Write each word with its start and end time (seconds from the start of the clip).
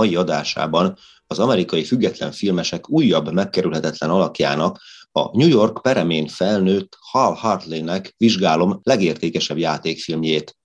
Mai 0.00 0.14
adásában 0.14 0.96
az 1.26 1.38
amerikai 1.38 1.84
független 1.84 2.32
filmesek 2.32 2.90
újabb 2.90 3.32
megkerülhetetlen 3.32 4.10
alakjának, 4.10 4.80
a 5.12 5.36
New 5.36 5.48
York 5.48 5.82
peremén 5.82 6.26
felnőtt 6.26 6.96
Hal 7.00 7.32
Hartley-nek 7.32 8.14
vizsgálom 8.16 8.80
legértékesebb 8.82 9.58
játékfilmjét. 9.58 10.56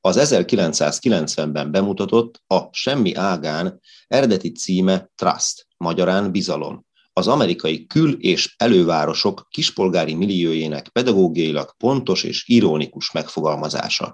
Az 0.00 0.16
1990-ben 0.20 1.70
bemutatott 1.70 2.42
a 2.46 2.60
Semmi 2.70 3.14
ágán 3.14 3.80
eredeti 4.06 4.52
címe 4.52 5.10
Trust, 5.14 5.66
magyarán 5.76 6.32
bizalom. 6.32 6.84
Az 7.12 7.28
amerikai 7.28 7.86
kül- 7.86 8.22
és 8.22 8.54
elővárosok 8.56 9.46
kispolgári 9.50 10.14
milliójének 10.14 10.88
pedagógiailag 10.88 11.74
pontos 11.76 12.22
és 12.22 12.44
ironikus 12.46 13.12
megfogalmazása. 13.12 14.12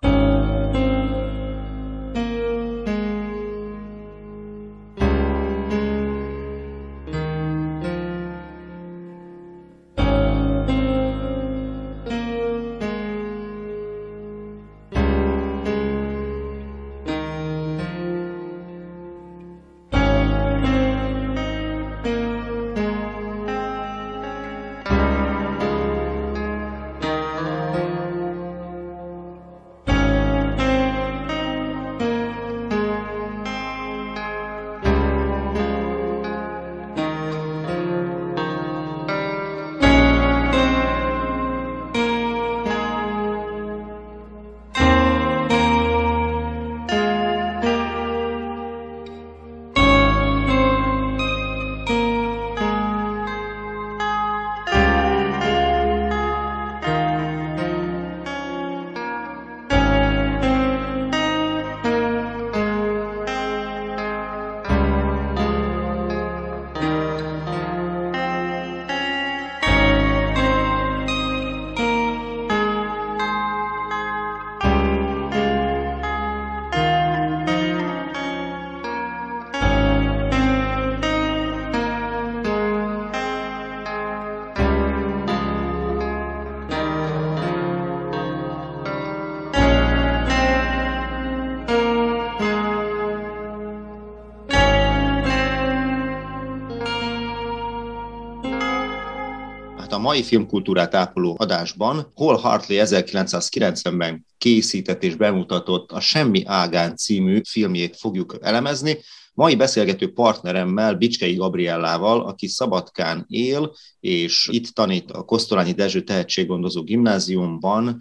Mai 99.99 100.23
filmkultúrát 100.23 100.95
ápoló 100.95 101.37
adásban 101.39 102.13
Hol 102.15 102.37
Hartley 102.37 102.79
1990-ben 102.85 104.27
készített 104.39 105.03
és 105.03 105.15
bemutatott 105.15 105.93
a 105.93 106.01
Semmi 106.01 106.43
Ágán 106.47 106.97
című 106.97 107.41
filmjét 107.49 107.97
fogjuk 107.97 108.37
elemezni. 108.41 108.99
Mai 109.35 109.57
beszélgető 109.57 110.13
partneremmel, 110.13 110.95
Bicskei 110.95 111.35
Gabriellával, 111.35 112.21
aki 112.21 112.47
Szabadkán 112.47 113.25
él, 113.29 113.75
és 114.01 114.49
itt 114.53 114.67
tanít 114.67 115.11
a 115.11 115.23
Kosztolányi 115.23 115.73
Dezső 115.73 116.03
Tehetséggondozó 116.03 116.83
Gimnáziumban, 116.83 118.01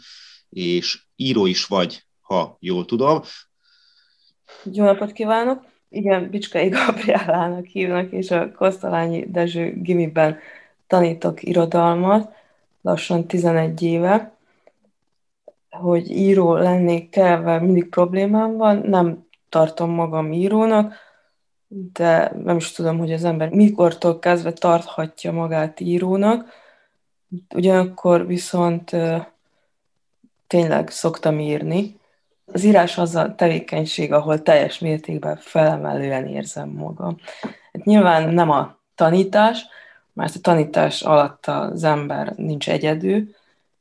és 0.49 1.03
író 1.15 1.45
is 1.45 1.65
vagy, 1.65 2.03
ha 2.21 2.57
jól 2.59 2.85
tudom. 2.85 3.21
Jó 4.71 4.83
napot 4.83 5.11
kívánok! 5.11 5.65
Igen, 5.89 6.29
Bicskei 6.29 6.69
Gabriellának 6.69 7.65
hívnak, 7.65 8.11
és 8.11 8.31
a 8.31 8.51
Kosztolányi 8.51 9.25
Dezső 9.31 9.73
Gimiben 9.81 10.37
tanítok 10.87 11.43
irodalmat, 11.43 12.33
lassan 12.81 13.27
11 13.27 13.81
éve, 13.81 14.31
hogy 15.69 16.11
író 16.11 16.55
lennék 16.55 17.09
kelve, 17.09 17.59
mindig 17.59 17.89
problémám 17.89 18.57
van, 18.57 18.77
nem 18.77 19.25
tartom 19.49 19.89
magam 19.89 20.31
írónak, 20.31 20.93
de 21.67 22.31
nem 22.43 22.57
is 22.57 22.71
tudom, 22.71 22.97
hogy 22.97 23.11
az 23.13 23.23
ember 23.23 23.49
mikortól 23.49 24.19
kezdve 24.19 24.53
tarthatja 24.53 25.31
magát 25.31 25.79
írónak. 25.79 26.49
Ugyanakkor 27.55 28.27
viszont 28.27 28.95
tényleg 30.47 30.89
szoktam 30.89 31.39
írni. 31.39 31.99
Az 32.45 32.63
írás 32.63 32.97
az 32.97 33.15
a 33.15 33.35
tevékenység, 33.35 34.13
ahol 34.13 34.41
teljes 34.41 34.79
mértékben 34.79 35.35
felemelően 35.35 36.27
érzem 36.27 36.69
magam. 36.69 37.17
Hát 37.73 37.83
nyilván 37.83 38.33
nem 38.33 38.49
a 38.49 38.77
tanítás, 38.95 39.65
mert 40.17 40.35
a 40.35 40.39
tanítás 40.39 41.01
alatt 41.01 41.45
az 41.45 41.83
ember 41.83 42.33
nincs 42.35 42.69
egyedül, 42.69 43.29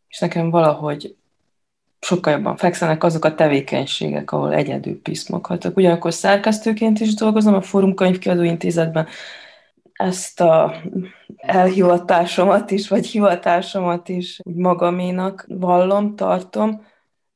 és 0.08 0.18
nekem 0.18 0.50
valahogy 0.50 1.16
sokkal 2.00 2.32
jobban 2.32 2.56
fekszenek 2.56 3.04
azok 3.04 3.24
a 3.24 3.34
tevékenységek, 3.34 4.32
ahol 4.32 4.54
egyedül 4.54 5.02
piszmoghatok. 5.02 5.76
Ugyanakkor 5.76 6.12
szerkesztőként 6.12 7.00
is 7.00 7.14
dolgozom 7.14 7.54
a 7.54 7.60
Fórum 7.60 7.94
Könyvkiadó 7.94 8.42
Intézetben, 8.42 9.06
ezt 9.92 10.40
a 10.40 10.74
elhivatásomat 11.36 12.70
is, 12.70 12.88
vagy 12.88 13.06
hivatásomat 13.06 14.08
is 14.08 14.40
úgy 14.42 14.54
magaménak 14.54 15.46
vallom, 15.48 16.16
tartom. 16.16 16.86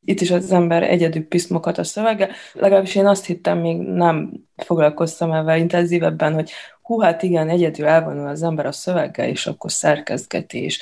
Itt 0.04 0.20
is 0.20 0.30
az 0.30 0.52
ember 0.52 0.82
egyedül 0.82 1.28
piszmokat 1.28 1.78
a 1.78 1.84
szövege. 1.84 2.30
Legalábbis 2.52 2.94
én 2.94 3.06
azt 3.06 3.26
hittem, 3.26 3.58
még 3.58 3.80
nem 3.80 4.32
foglalkoztam 4.56 5.32
ezzel 5.32 5.58
intenzívebben, 5.58 6.34
hogy 6.34 6.50
hú, 6.82 7.00
hát 7.00 7.22
igen, 7.22 7.48
egyedül 7.48 7.86
elvonul 7.86 8.28
az 8.28 8.42
ember 8.42 8.66
a 8.66 8.72
szöveggel, 8.72 9.28
és 9.28 9.46
akkor 9.46 9.72
szerkezgeti, 9.72 10.62
és 10.62 10.80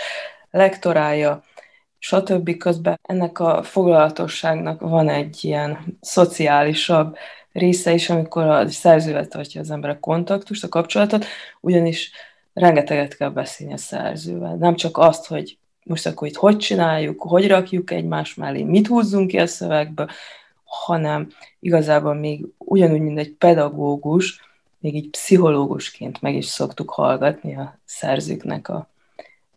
lektorálja, 0.51 1.43
stb. 1.99 2.57
Közben 2.57 3.01
ennek 3.03 3.39
a 3.39 3.63
foglalatosságnak 3.63 4.81
van 4.81 5.09
egy 5.09 5.45
ilyen 5.45 5.99
szociálisabb 6.01 7.17
része 7.53 7.93
is, 7.93 8.11
amikor 8.11 8.45
a 8.45 8.69
szerzővel 8.69 9.27
tartja 9.27 9.61
az 9.61 9.71
ember 9.71 9.91
a 9.91 10.01
kontaktust, 10.01 10.65
a 10.65 10.69
kapcsolatot, 10.69 11.25
ugyanis 11.61 12.11
rengeteget 12.53 13.17
kell 13.17 13.31
beszélni 13.31 13.73
a 13.73 13.77
szerzővel. 13.77 14.55
Nem 14.55 14.75
csak 14.75 14.99
azt, 14.99 15.27
hogy 15.27 15.59
most 15.89 16.07
akkor 16.07 16.29
itt 16.29 16.37
hogy 16.37 16.57
csináljuk, 16.57 17.23
hogy 17.23 17.49
rakjuk 17.49 17.91
egymás 17.91 18.35
mellé, 18.35 18.63
mit 18.63 18.87
húzzunk 18.87 19.29
ki 19.29 19.39
a 19.39 19.47
szövegből, 19.47 20.09
hanem 20.65 21.29
igazából 21.61 22.15
még 22.15 22.47
ugyanúgy, 22.59 23.01
mint 23.01 23.19
egy 23.19 23.31
pedagógus, 23.31 24.41
még 24.79 24.95
így 24.95 25.11
pszichológusként 25.11 26.21
meg 26.21 26.35
is 26.35 26.47
szoktuk 26.47 26.91
hallgatni 26.91 27.57
a 27.57 27.79
szerzőknek 27.85 28.69
a 28.69 28.89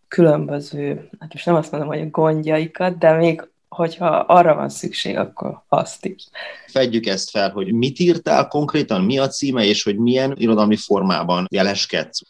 különböző, 0.08 1.10
hát 1.20 1.34
most 1.34 1.46
nem 1.46 1.56
azt 1.56 1.72
mondom, 1.72 1.90
hogy 1.90 2.02
a 2.02 2.10
gondjaikat, 2.10 2.98
de 2.98 3.12
még 3.12 3.50
hogyha 3.76 4.08
arra 4.08 4.56
van 4.56 4.70
szükség, 4.70 5.18
akkor 5.18 5.64
azt 5.68 6.06
is. 6.06 6.28
Fedjük 6.68 7.06
ezt 7.06 7.30
fel, 7.30 7.50
hogy 7.52 7.74
mit 7.74 8.00
írtál 8.00 8.48
konkrétan, 8.48 9.04
mi 9.04 9.18
a 9.18 9.28
címe, 9.28 9.66
és 9.66 9.84
hogy 9.84 9.98
milyen 9.98 10.34
irodalmi 10.38 10.76
formában 10.76 11.48
jeleskedsz. 11.50 12.22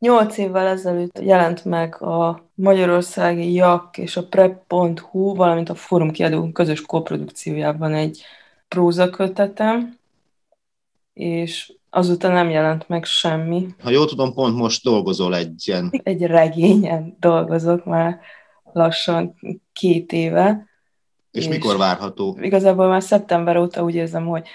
Nyolc 0.00 0.36
évvel 0.36 0.66
ezelőtt 0.66 1.18
jelent 1.18 1.64
meg 1.64 2.02
a 2.02 2.44
Magyarországi 2.54 3.52
Jak 3.52 3.98
és 3.98 4.16
a 4.16 4.26
Prep.hu, 4.26 5.34
valamint 5.34 5.68
a 5.68 5.74
Fórum 5.74 6.10
kiadó 6.10 6.50
közös 6.52 6.82
koprodukciójában 6.82 7.94
egy 7.94 8.22
prózakötetem, 8.68 9.98
és 11.12 11.72
azóta 11.90 12.28
nem 12.28 12.50
jelent 12.50 12.88
meg 12.88 13.04
semmi. 13.04 13.66
Ha 13.82 13.90
jól 13.90 14.06
tudom, 14.06 14.34
pont 14.34 14.56
most 14.56 14.84
dolgozol 14.84 15.36
egy 15.36 15.62
ilyen... 15.64 16.00
Egy 16.02 16.22
regényen 16.22 17.16
dolgozok 17.18 17.84
már 17.84 18.20
lassan 18.72 19.34
két 19.72 20.12
éve. 20.12 20.66
És, 21.30 21.42
és 21.42 21.48
mikor 21.48 21.76
várható? 21.76 22.38
Igazából 22.40 22.88
már 22.88 23.02
szeptember 23.02 23.56
óta 23.56 23.82
úgy 23.82 23.94
érzem, 23.94 24.26
hogy 24.26 24.48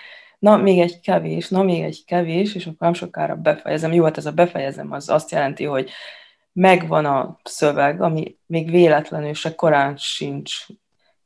na, 0.45 0.57
még 0.57 0.79
egy 0.79 0.99
kevés, 0.99 1.49
na, 1.49 1.63
még 1.63 1.81
egy 1.81 2.03
kevés, 2.05 2.55
és 2.55 2.65
akkor 2.65 2.77
nem 2.79 2.93
sokára 2.93 3.35
befejezem. 3.35 3.93
Jó, 3.93 4.03
hát 4.03 4.17
ez 4.17 4.25
a 4.25 4.31
befejezem, 4.31 4.91
az 4.91 5.09
azt 5.09 5.31
jelenti, 5.31 5.63
hogy 5.63 5.89
megvan 6.53 7.05
a 7.05 7.39
szöveg, 7.43 8.01
ami 8.01 8.37
még 8.45 8.69
véletlenül 8.71 9.33
se 9.33 9.55
korán 9.55 9.97
sincs 9.97 10.65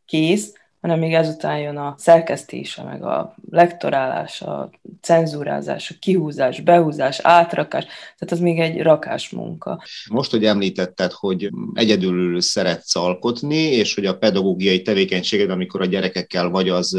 kész, 0.06 0.54
hanem 0.82 1.00
még 1.00 1.14
ezután 1.14 1.60
jön 1.60 1.78
a 1.78 1.96
szerkesztése, 1.98 2.84
meg 2.84 3.04
a 3.04 3.36
lektorálás, 3.50 4.42
a 4.42 4.70
cenzúrázás, 5.02 5.90
a 5.90 5.96
kihúzás, 6.00 6.62
behúzás, 6.62 7.20
átrakás, 7.20 7.84
tehát 7.84 8.32
az 8.32 8.40
még 8.40 8.60
egy 8.60 8.82
rakás 8.82 9.30
munka. 9.30 9.84
Most, 10.10 10.32
hogy 10.32 10.46
említetted, 10.46 11.12
hogy 11.12 11.50
egyedül 11.74 12.42
szeretsz 12.42 12.96
alkotni, 12.96 13.56
és 13.56 13.96
hogy 13.96 14.06
a 14.06 14.18
pedagógiai 14.18 14.82
tevékenységed, 14.82 15.50
amikor 15.50 15.82
a 15.82 15.86
gyerekekkel 15.86 16.50
vagy, 16.50 16.70
az 16.70 16.98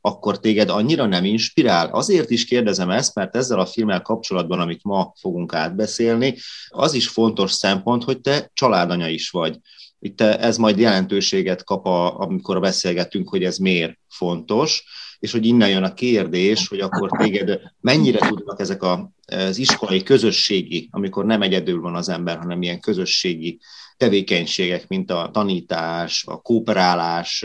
akkor 0.00 0.40
téged 0.40 0.68
annyira 0.68 1.06
nem 1.06 1.24
inspirál. 1.24 1.88
Azért 1.92 2.30
is 2.30 2.44
kérdezem 2.44 2.90
ezt, 2.90 3.14
mert 3.14 3.36
ezzel 3.36 3.60
a 3.60 3.66
filmmel 3.66 4.02
kapcsolatban, 4.02 4.60
amit 4.60 4.84
ma 4.84 5.12
fogunk 5.20 5.54
átbeszélni, 5.54 6.34
az 6.68 6.94
is 6.94 7.08
fontos 7.08 7.52
szempont, 7.52 8.04
hogy 8.04 8.20
te 8.20 8.50
családanya 8.52 9.08
is 9.08 9.30
vagy 9.30 9.58
itt 10.00 10.20
ez 10.20 10.56
majd 10.56 10.78
jelentőséget 10.78 11.64
kap, 11.64 11.86
a, 11.86 12.18
amikor 12.18 12.60
beszélgetünk, 12.60 13.28
hogy 13.28 13.44
ez 13.44 13.56
miért 13.56 13.98
fontos, 14.08 14.84
és 15.18 15.32
hogy 15.32 15.46
innen 15.46 15.68
jön 15.68 15.82
a 15.82 15.94
kérdés, 15.94 16.68
hogy 16.68 16.80
akkor 16.80 17.10
téged 17.10 17.60
mennyire 17.80 18.28
tudnak 18.28 18.60
ezek 18.60 18.82
a, 18.82 19.12
az 19.26 19.58
iskolai 19.58 20.02
közösségi, 20.02 20.88
amikor 20.90 21.24
nem 21.24 21.42
egyedül 21.42 21.80
van 21.80 21.94
az 21.94 22.08
ember, 22.08 22.36
hanem 22.36 22.62
ilyen 22.62 22.80
közösségi 22.80 23.60
tevékenységek, 23.96 24.88
mint 24.88 25.10
a 25.10 25.30
tanítás, 25.32 26.24
a 26.26 26.40
kooperálás, 26.40 27.44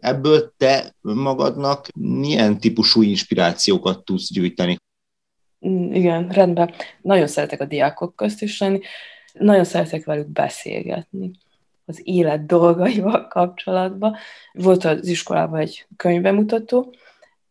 ebből 0.00 0.54
te 0.56 0.94
magadnak 1.00 1.88
milyen 1.94 2.60
típusú 2.60 3.02
inspirációkat 3.02 4.04
tudsz 4.04 4.32
gyűjteni? 4.32 4.76
Mm, 5.68 5.92
igen, 5.92 6.28
rendben. 6.28 6.74
Nagyon 7.02 7.26
szeretek 7.26 7.60
a 7.60 7.64
diákok 7.64 8.16
közt 8.16 8.42
is 8.42 8.58
lenni, 8.60 8.80
nagyon 9.32 9.64
szeretek 9.64 10.04
velük 10.04 10.28
beszélgetni 10.28 11.30
az 11.86 12.00
élet 12.04 12.46
dolgaival 12.46 13.28
kapcsolatban. 13.28 14.16
Volt 14.52 14.84
az 14.84 15.06
iskolában 15.08 15.60
egy 15.60 15.86
könyvemutató, 15.96 16.94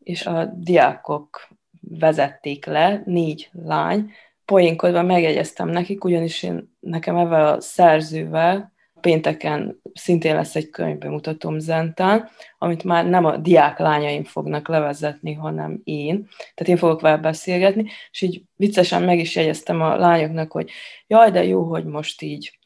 és 0.04 0.26
a 0.26 0.46
diákok 0.46 1.48
vezették 1.82 2.66
le, 2.66 3.02
négy 3.06 3.50
lány, 3.52 4.12
poénkodva 4.46 5.02
megjegyeztem 5.02 5.70
nekik, 5.70 6.04
ugyanis 6.04 6.44
én 6.44 6.76
nekem 6.80 7.16
ebben 7.16 7.46
a 7.46 7.62
szerzővel 7.62 8.74
pénteken 9.02 9.82
szintén 9.94 10.36
lesz 10.36 10.56
egy 10.56 10.70
könyvbemutatóm 10.70 11.60
Zentán, 11.60 12.30
amit 12.58 12.84
már 12.84 13.06
nem 13.06 13.26
a 13.26 13.38
diák 13.38 13.80
lányaim 13.80 14.24
fognak 14.24 14.68
levezetni, 14.68 15.34
hanem 15.34 15.81
én. 15.84 16.28
Tehát 16.38 16.68
én 16.68 16.78
fogok 16.78 17.02
vele 17.02 17.18
beszélgetni, 17.18 17.86
és 18.12 18.22
így 18.22 18.44
viccesen 18.56 19.04
meg 19.04 19.20
is 19.20 19.36
jegyeztem 19.36 19.81
a 19.81 19.96
lányoknak, 19.96 20.52
hogy 20.52 20.70
jaj, 21.08 21.31
de 21.31 21.44
jó, 21.44 21.64
hogy 21.64 21.86
most 21.86 22.22
így 22.22 22.60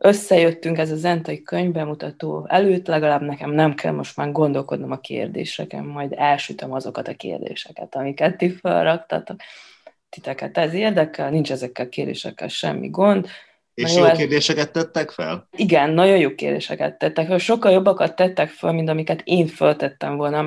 összejöttünk 0.00 0.78
ez 0.78 0.90
a 0.90 0.96
zentai 0.96 1.42
könyvbemutató 1.42 2.46
előtt, 2.48 2.86
legalább 2.86 3.22
nekem 3.22 3.50
nem 3.50 3.74
kell 3.74 3.92
most 3.92 4.16
már 4.16 4.32
gondolkodnom 4.32 4.90
a 4.90 5.00
kérdéseken, 5.00 5.84
majd 5.84 6.12
elsütöm 6.16 6.72
azokat 6.72 7.08
a 7.08 7.14
kérdéseket, 7.14 7.94
amiket 7.94 8.36
ti 8.36 8.50
felraktatok. 8.50 9.36
Titeket 10.08 10.58
ez 10.58 10.74
érdekel, 10.74 11.30
nincs 11.30 11.50
ezekkel 11.50 11.86
a 11.86 11.88
kérdésekkel 11.88 12.48
semmi 12.48 12.88
gond. 12.88 13.26
És 13.74 13.94
jó, 13.94 14.02
jó 14.02 14.08
ez... 14.08 14.16
kérdéseket 14.18 14.72
tettek 14.72 15.10
fel? 15.10 15.48
Igen, 15.56 15.90
nagyon 15.90 16.18
jó 16.18 16.34
kérdéseket 16.34 16.98
tettek 16.98 17.26
fel. 17.26 17.38
Sokkal 17.38 17.72
jobbakat 17.72 18.16
tettek 18.16 18.48
fel, 18.48 18.72
mint 18.72 18.88
amiket 18.88 19.20
én 19.24 19.46
föltettem 19.46 20.16
volna. 20.16 20.46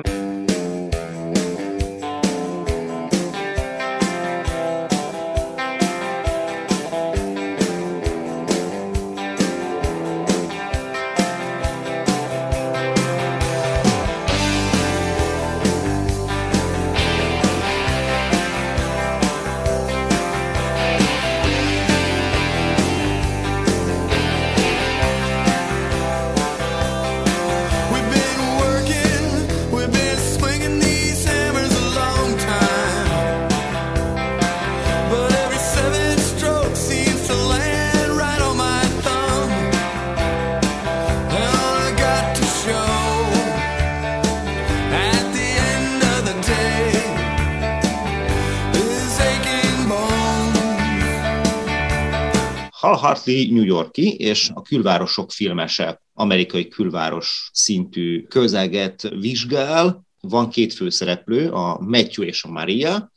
Hartley 53.30 53.52
New 53.52 53.64
Yorki 53.64 54.14
és 54.14 54.50
a 54.54 54.62
külvárosok 54.62 55.32
filmese, 55.32 56.02
amerikai 56.12 56.68
külváros 56.68 57.50
szintű 57.52 58.22
közeget 58.22 59.08
vizsgál. 59.08 60.02
Van 60.20 60.50
két 60.50 60.74
főszereplő, 60.74 61.50
a 61.50 61.78
Matthew 61.80 62.24
és 62.24 62.44
a 62.44 62.50
Maria, 62.50 63.12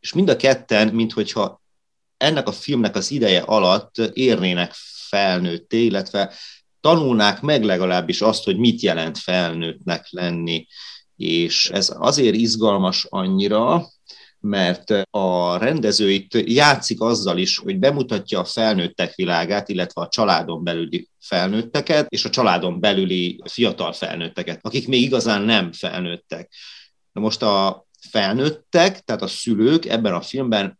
és 0.00 0.12
mind 0.12 0.28
a 0.28 0.36
ketten, 0.36 0.88
minthogyha 0.88 1.62
ennek 2.16 2.48
a 2.48 2.52
filmnek 2.52 2.96
az 2.96 3.10
ideje 3.10 3.40
alatt 3.40 3.96
érnének 4.12 4.72
felnőtté, 5.08 5.84
illetve 5.84 6.34
tanulnák 6.80 7.40
meg 7.40 7.64
legalábbis 7.64 8.20
azt, 8.20 8.44
hogy 8.44 8.58
mit 8.58 8.80
jelent 8.80 9.18
felnőttnek 9.18 10.06
lenni. 10.10 10.66
És 11.16 11.70
ez 11.70 11.94
azért 11.98 12.34
izgalmas 12.34 13.06
annyira, 13.08 13.86
mert 14.42 14.90
a 15.10 15.56
rendező 15.56 16.10
itt 16.10 16.34
játszik 16.34 17.00
azzal 17.00 17.38
is, 17.38 17.58
hogy 17.58 17.78
bemutatja 17.78 18.38
a 18.38 18.44
felnőttek 18.44 19.14
világát, 19.14 19.68
illetve 19.68 20.02
a 20.02 20.08
családon 20.08 20.64
belüli 20.64 21.08
felnőtteket, 21.20 22.06
és 22.08 22.24
a 22.24 22.30
családon 22.30 22.80
belüli 22.80 23.42
fiatal 23.44 23.92
felnőtteket, 23.92 24.58
akik 24.62 24.88
még 24.88 25.02
igazán 25.02 25.42
nem 25.42 25.72
felnőttek. 25.72 26.52
Na 27.12 27.20
most 27.20 27.42
a 27.42 27.86
felnőttek, 28.10 29.00
tehát 29.00 29.22
a 29.22 29.26
szülők 29.26 29.84
ebben 29.84 30.14
a 30.14 30.20
filmben 30.20 30.78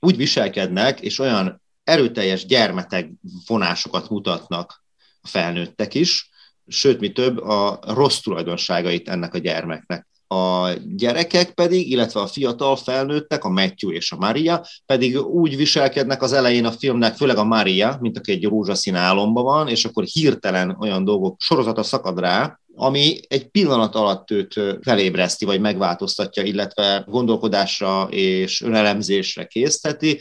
úgy 0.00 0.16
viselkednek, 0.16 1.00
és 1.00 1.18
olyan 1.18 1.62
erőteljes 1.84 2.46
gyermetek 2.46 3.10
vonásokat 3.46 4.08
mutatnak 4.08 4.84
a 5.20 5.26
felnőttek 5.28 5.94
is, 5.94 6.30
sőt, 6.66 7.00
mi 7.00 7.12
több, 7.12 7.38
a 7.38 7.80
rossz 7.86 8.18
tulajdonságait 8.18 9.08
ennek 9.08 9.34
a 9.34 9.38
gyermeknek 9.38 10.06
a 10.28 10.70
gyerekek 10.96 11.50
pedig, 11.50 11.90
illetve 11.90 12.20
a 12.20 12.26
fiatal 12.26 12.76
felnőttek, 12.76 13.44
a 13.44 13.48
Matthew 13.48 13.90
és 13.90 14.12
a 14.12 14.16
Maria, 14.16 14.66
pedig 14.86 15.20
úgy 15.20 15.56
viselkednek 15.56 16.22
az 16.22 16.32
elején 16.32 16.64
a 16.64 16.72
filmnek, 16.72 17.16
főleg 17.16 17.36
a 17.36 17.44
Maria, 17.44 17.98
mint 18.00 18.18
aki 18.18 18.32
egy 18.32 18.44
rózsaszín 18.44 18.94
álomban 18.94 19.44
van, 19.44 19.68
és 19.68 19.84
akkor 19.84 20.04
hirtelen 20.04 20.76
olyan 20.80 21.04
dolgok 21.04 21.40
sorozata 21.40 21.82
szakad 21.82 22.18
rá, 22.18 22.58
ami 22.74 23.20
egy 23.28 23.48
pillanat 23.48 23.94
alatt 23.94 24.30
őt 24.30 24.54
felébreszti, 24.82 25.44
vagy 25.44 25.60
megváltoztatja, 25.60 26.42
illetve 26.42 27.04
gondolkodásra 27.06 28.08
és 28.10 28.60
önelemzésre 28.60 29.46
készteti, 29.46 30.20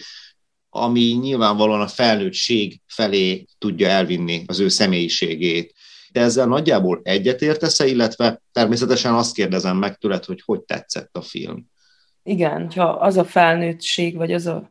ami 0.70 1.02
nyilvánvalóan 1.02 1.82
a 1.82 1.88
felnőttség 1.88 2.82
felé 2.88 3.46
tudja 3.58 3.88
elvinni 3.88 4.44
az 4.46 4.60
ő 4.60 4.68
személyiségét. 4.68 5.74
Te 6.12 6.22
ezzel 6.22 6.46
nagyjából 6.46 7.00
egyetértesz 7.04 7.80
illetve 7.80 8.42
természetesen 8.52 9.14
azt 9.14 9.34
kérdezem 9.34 9.78
meg 9.78 9.96
tőled, 9.96 10.26
hogy 10.26 10.42
hogy 10.46 10.62
tetszett 10.62 11.16
a 11.16 11.22
film? 11.22 11.66
Igen, 12.24 12.72
ha 12.76 12.84
az 12.84 13.18
a 13.18 13.26
felnőttség, 13.26 14.16
vagy 14.16 14.34
az 14.34 14.46
a 14.46 14.70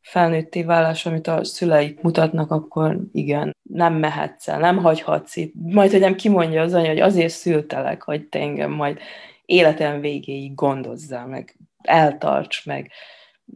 felnőtté 0.00 0.62
válás, 0.62 1.06
amit 1.06 1.26
a 1.26 1.44
szüleik 1.44 2.00
mutatnak, 2.00 2.50
akkor 2.50 3.00
igen, 3.12 3.56
nem 3.62 3.94
mehetsz 3.94 4.48
el, 4.48 4.58
nem 4.58 4.76
hagyhatsz 4.76 5.36
itt. 5.36 5.52
Majd, 5.54 5.90
hogy 5.90 6.00
nem 6.00 6.14
kimondja 6.14 6.62
az 6.62 6.74
anya, 6.74 6.88
hogy 6.88 7.00
azért 7.00 7.32
szültelek, 7.32 8.02
hogy 8.02 8.28
te 8.28 8.38
engem 8.38 8.70
majd 8.70 8.98
életem 9.44 10.00
végéig 10.00 10.54
gondozzál, 10.54 11.26
meg 11.26 11.56
eltarts, 11.82 12.66
meg 12.66 12.90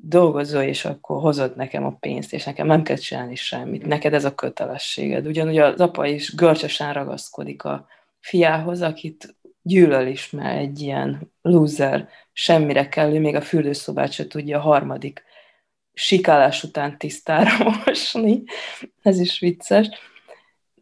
dolgozol, 0.02 0.62
és 0.62 0.84
akkor 0.84 1.20
hozod 1.20 1.56
nekem 1.56 1.84
a 1.84 1.96
pénzt, 2.00 2.32
és 2.32 2.44
nekem 2.44 2.66
nem 2.66 2.82
kell 2.82 2.96
csinálni 2.96 3.34
semmit. 3.34 3.86
Neked 3.86 4.14
ez 4.14 4.24
a 4.24 4.34
kötelességed. 4.34 5.26
Ugyanúgy 5.26 5.58
az 5.58 5.80
apa 5.80 6.06
is 6.06 6.34
görcsösen 6.34 6.92
ragaszkodik 6.92 7.64
a 7.64 7.86
fiához, 8.20 8.82
akit 8.82 9.36
gyűlöl 9.62 10.06
is, 10.06 10.30
mert 10.30 10.58
egy 10.58 10.80
ilyen 10.80 11.32
loser, 11.42 12.08
semmire 12.32 12.88
kellő, 12.88 13.20
még 13.20 13.34
a 13.34 13.40
fürdőszobát 13.40 14.12
se 14.12 14.26
tudja 14.26 14.58
a 14.58 14.62
harmadik 14.62 15.22
sikálás 15.92 16.62
után 16.62 16.98
tisztára 16.98 17.50
mosni. 17.84 18.42
Ez 19.02 19.18
is 19.18 19.38
vicces. 19.38 19.88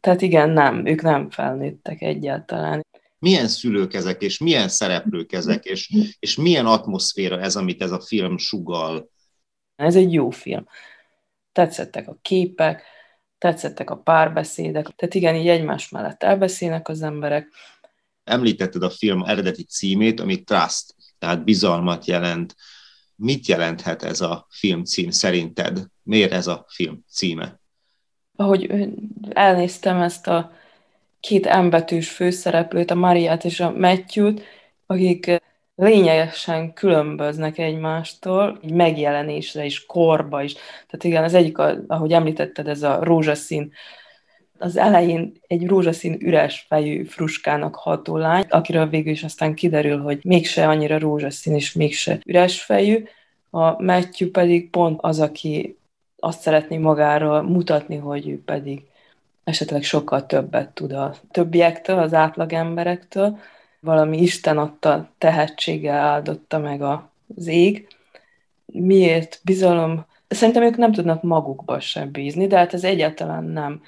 Tehát 0.00 0.22
igen, 0.22 0.50
nem, 0.50 0.86
ők 0.86 1.02
nem 1.02 1.30
felnőttek 1.30 2.02
egyáltalán. 2.02 2.86
Milyen 3.22 3.48
szülők 3.48 3.94
ezek, 3.94 4.22
és 4.22 4.38
milyen 4.38 4.68
szereplők 4.68 5.32
ezek, 5.32 5.64
és, 5.64 5.90
és 6.18 6.36
milyen 6.36 6.66
atmoszféra 6.66 7.40
ez, 7.40 7.56
amit 7.56 7.82
ez 7.82 7.90
a 7.90 8.00
film 8.00 8.38
sugal? 8.38 9.10
Ez 9.76 9.96
egy 9.96 10.12
jó 10.12 10.30
film. 10.30 10.66
Tetszettek 11.52 12.08
a 12.08 12.18
képek, 12.22 12.82
tetszettek 13.38 13.90
a 13.90 13.96
párbeszédek, 13.96 14.88
tehát 14.96 15.14
igen, 15.14 15.34
így 15.34 15.48
egymás 15.48 15.88
mellett 15.88 16.22
elbeszélnek 16.22 16.88
az 16.88 17.02
emberek. 17.02 17.48
Említetted 18.24 18.82
a 18.82 18.90
film 18.90 19.22
eredeti 19.22 19.62
címét, 19.62 20.20
ami 20.20 20.42
Trust, 20.42 20.94
tehát 21.18 21.44
bizalmat 21.44 22.06
jelent. 22.06 22.56
Mit 23.16 23.46
jelenthet 23.46 24.02
ez 24.02 24.20
a 24.20 24.46
film 24.50 24.84
cím 24.84 25.10
szerinted? 25.10 25.86
Miért 26.02 26.32
ez 26.32 26.46
a 26.46 26.64
film 26.68 27.04
címe? 27.08 27.60
Ahogy 28.36 28.90
elnéztem 29.30 30.00
ezt 30.00 30.26
a 30.26 30.60
két 31.22 31.46
embetűs 31.46 32.10
főszereplőt, 32.10 32.90
a 32.90 32.94
Mariát 32.94 33.44
és 33.44 33.60
a 33.60 33.72
Matthew-t, 33.76 34.42
akik 34.86 35.42
lényegesen 35.74 36.72
különböznek 36.72 37.58
egymástól, 37.58 38.58
így 38.64 38.72
megjelenésre 38.72 39.64
is, 39.64 39.86
korba 39.86 40.42
is. 40.42 40.52
Tehát 40.52 41.04
igen, 41.04 41.24
az 41.24 41.34
egyik, 41.34 41.58
ahogy 41.86 42.12
említetted, 42.12 42.68
ez 42.68 42.82
a 42.82 42.98
rózsaszín, 43.04 43.72
az 44.58 44.76
elején 44.76 45.32
egy 45.46 45.66
rózsaszín 45.66 46.16
üres 46.20 46.64
fejű 46.68 47.04
fruskának 47.04 47.74
ható 47.74 48.16
lány, 48.16 48.44
akiről 48.48 48.86
végül 48.86 49.12
is 49.12 49.22
aztán 49.22 49.54
kiderül, 49.54 50.00
hogy 50.00 50.18
mégse 50.24 50.68
annyira 50.68 50.98
rózsaszín 50.98 51.54
és 51.54 51.72
mégse 51.72 52.18
üres 52.26 52.62
fejű, 52.62 53.04
a 53.50 53.82
Matthew 53.82 54.30
pedig 54.30 54.70
pont 54.70 54.98
az, 55.02 55.20
aki 55.20 55.78
azt 56.16 56.40
szeretné 56.40 56.78
magáról 56.78 57.42
mutatni, 57.42 57.96
hogy 57.96 58.28
ő 58.28 58.42
pedig 58.44 58.82
esetleg 59.44 59.82
sokkal 59.82 60.26
többet 60.26 60.70
tud 60.70 60.92
a 60.92 61.14
többiektől, 61.30 61.98
az 61.98 62.14
átlag 62.14 62.52
emberektől, 62.52 63.38
valami 63.80 64.18
Isten 64.18 64.58
adta 64.58 65.10
tehetséggel 65.18 65.98
áldotta 65.98 66.58
meg 66.58 66.82
az 66.82 67.46
ég. 67.46 67.88
Miért 68.66 69.40
bizalom? 69.44 70.06
Szerintem 70.28 70.62
ők 70.62 70.76
nem 70.76 70.92
tudnak 70.92 71.22
magukba 71.22 71.80
sem 71.80 72.10
bízni, 72.10 72.46
de 72.46 72.56
hát 72.56 72.74
ez 72.74 72.84
egyáltalán 72.84 73.44
nem 73.44 73.82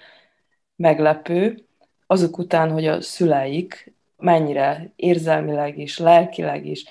meglepő. 0.77 1.65
Azok 2.07 2.39
után, 2.39 2.71
hogy 2.71 2.87
a 2.87 3.01
szüleik 3.01 3.93
mennyire 4.17 4.93
érzelmileg 4.97 5.79
is, 5.79 5.99
lelkileg 5.99 6.67
is, 6.67 6.85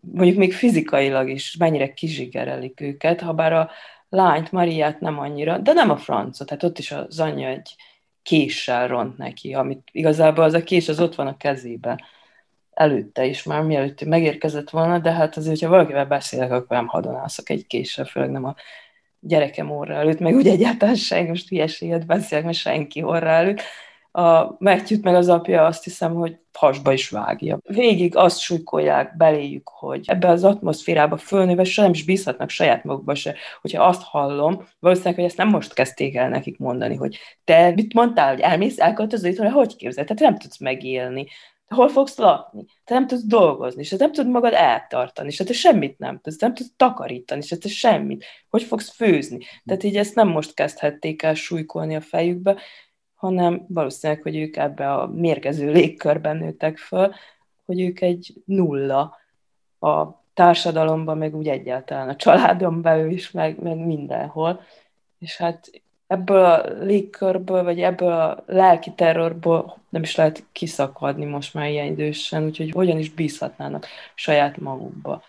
mondjuk 0.00 0.38
még 0.38 0.52
fizikailag 0.52 1.28
is 1.28 1.56
mennyire 1.56 1.92
kizsigerelik 1.92 2.80
őket, 2.80 3.20
ha 3.20 3.32
bár 3.32 3.52
a 3.52 3.70
lányt, 4.14 4.52
Mariát 4.52 5.00
nem 5.00 5.18
annyira, 5.18 5.58
de 5.58 5.72
nem 5.72 5.90
a 5.90 5.96
francot, 5.96 6.46
tehát 6.48 6.62
ott 6.62 6.78
is 6.78 6.92
az 6.92 7.20
anyja 7.20 7.48
egy 7.48 7.74
késsel 8.22 8.88
ront 8.88 9.16
neki, 9.16 9.54
amit 9.54 9.88
igazából 9.92 10.44
az 10.44 10.54
a 10.54 10.64
kés 10.64 10.88
az 10.88 11.00
ott 11.00 11.14
van 11.14 11.26
a 11.26 11.36
kezében 11.36 12.00
előtte 12.70 13.24
is 13.24 13.42
már, 13.42 13.62
mielőtt 13.62 14.04
megérkezett 14.04 14.70
volna, 14.70 14.98
de 14.98 15.12
hát 15.12 15.36
azért, 15.36 15.58
hogyha 15.58 15.74
valakivel 15.74 16.06
beszélek, 16.06 16.50
akkor 16.50 16.76
nem 16.76 16.86
hadonászok 16.86 17.50
egy 17.50 17.66
késsel, 17.66 18.04
főleg 18.04 18.30
nem 18.30 18.44
a 18.44 18.54
gyerekem 19.20 19.70
orra 19.70 19.94
előtt, 19.94 20.18
meg 20.18 20.34
úgy 20.34 20.48
egyáltalán 20.48 20.94
senki, 20.94 21.28
most 21.28 21.48
hülyeséget 21.48 22.06
beszélek, 22.06 22.44
mert 22.44 22.56
senki 22.56 23.02
orra 23.02 23.28
előtt, 23.28 23.60
a 24.16 24.56
Matthew 24.58 24.98
meg 25.02 25.14
az 25.14 25.28
apja 25.28 25.64
azt 25.64 25.84
hiszem, 25.84 26.14
hogy 26.14 26.36
hasba 26.52 26.92
is 26.92 27.10
vágja. 27.10 27.58
Végig 27.62 28.16
azt 28.16 28.40
súlykolják 28.40 29.16
beléjük, 29.16 29.68
hogy 29.68 30.04
ebbe 30.06 30.28
az 30.28 30.44
atmoszférába 30.44 31.16
fölnőve 31.16 31.64
se 31.64 31.82
nem 31.82 31.90
is 31.90 32.04
bízhatnak 32.04 32.50
saját 32.50 32.84
magukba 32.84 33.14
se. 33.14 33.34
Hogyha 33.60 33.84
azt 33.84 34.02
hallom, 34.02 34.66
valószínűleg, 34.78 35.14
hogy 35.14 35.24
ezt 35.24 35.36
nem 35.36 35.48
most 35.48 35.72
kezdték 35.72 36.14
el 36.14 36.28
nekik 36.28 36.58
mondani, 36.58 36.94
hogy 36.94 37.18
te 37.44 37.72
mit 37.74 37.94
mondtál, 37.94 38.30
hogy 38.30 38.40
elmész 38.40 38.78
elköltöző, 38.78 39.34
hogy 39.34 39.76
képzel? 39.76 40.04
Tehát 40.04 40.22
nem 40.22 40.38
tudsz 40.38 40.58
megélni 40.58 41.26
hol 41.68 41.88
fogsz 41.88 42.16
lakni, 42.16 42.64
te 42.84 42.94
nem 42.94 43.06
tudsz 43.06 43.24
dolgozni, 43.26 43.80
és 43.80 43.88
te 43.88 43.96
nem 43.96 44.12
tudod 44.12 44.30
magad 44.30 44.52
eltartani, 44.52 45.28
és 45.28 45.36
te 45.36 45.52
semmit 45.52 45.98
nem 45.98 46.20
tudsz, 46.20 46.36
te 46.36 46.46
nem 46.46 46.54
tudsz 46.54 46.72
takarítani, 46.76 47.40
és 47.48 47.58
te 47.58 47.68
semmit, 47.68 48.24
hogy 48.48 48.62
fogsz 48.62 48.90
főzni. 48.90 49.38
Tehát 49.64 49.82
így 49.82 49.96
ezt 49.96 50.14
nem 50.14 50.28
most 50.28 50.54
kezdhették 50.54 51.22
el 51.22 51.34
súlykolni 51.34 51.96
a 51.96 52.00
fejükbe, 52.00 52.56
hanem 53.24 53.64
valószínűleg, 53.68 54.22
hogy 54.22 54.36
ők 54.36 54.56
ebbe 54.56 54.92
a 54.92 55.06
mérgező 55.06 55.72
légkörben 55.72 56.36
nőttek 56.36 56.78
föl, 56.78 57.14
hogy 57.66 57.80
ők 57.80 58.00
egy 58.00 58.34
nulla 58.44 59.18
a 59.80 60.22
társadalomban, 60.34 61.18
meg 61.18 61.36
úgy 61.36 61.48
egyáltalán 61.48 62.08
a 62.08 62.16
családon 62.16 62.82
belül 62.82 63.10
is, 63.10 63.30
meg, 63.30 63.62
meg 63.62 63.76
mindenhol. 63.76 64.60
És 65.18 65.36
hát 65.36 65.70
ebből 66.06 66.44
a 66.44 66.84
légkörből, 66.84 67.62
vagy 67.62 67.80
ebből 67.80 68.12
a 68.12 68.42
lelki 68.46 68.92
terrorból 68.92 69.78
nem 69.88 70.02
is 70.02 70.14
lehet 70.14 70.44
kiszakadni 70.52 71.24
most 71.24 71.54
már 71.54 71.70
ilyen 71.70 71.86
idősen, 71.86 72.44
úgyhogy 72.44 72.70
hogyan 72.70 72.98
is 72.98 73.10
bízhatnának 73.10 73.86
saját 74.14 74.56
magukba. 74.56 75.22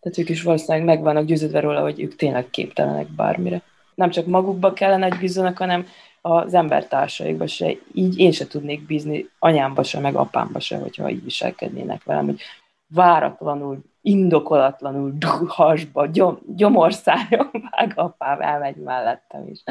Tehát 0.00 0.18
ők 0.18 0.28
is 0.28 0.42
valószínűleg 0.42 0.84
meg 0.84 1.02
vannak 1.02 1.24
győződve 1.24 1.60
róla, 1.60 1.80
hogy 1.80 2.00
ők 2.00 2.16
tényleg 2.16 2.50
képtelenek 2.50 3.06
bármire. 3.06 3.62
Nem 3.94 4.10
csak 4.10 4.26
magukba 4.26 4.72
kellene, 4.72 5.08
hogy 5.08 5.18
bízzanak, 5.18 5.58
hanem 5.58 5.86
az 6.20 6.54
embertársaikba 6.54 7.46
se. 7.46 7.76
Így 7.92 8.18
én 8.18 8.32
se 8.32 8.46
tudnék 8.46 8.86
bízni 8.86 9.28
anyámba 9.38 9.82
se, 9.82 10.00
meg 10.00 10.14
apámba 10.14 10.60
se, 10.60 10.76
hogyha 10.76 11.10
így 11.10 11.24
viselkednének 11.24 12.04
velem, 12.04 12.24
hogy 12.24 12.40
váratlanul, 12.86 13.78
indokolatlanul 14.00 15.12
hasba, 15.46 16.06
gyom, 16.06 16.38
gyomorszájon 16.46 17.50
vág 17.70 17.92
apám, 17.94 18.40
elmegy 18.40 18.76
mellettem 18.76 19.46
is 19.50 19.62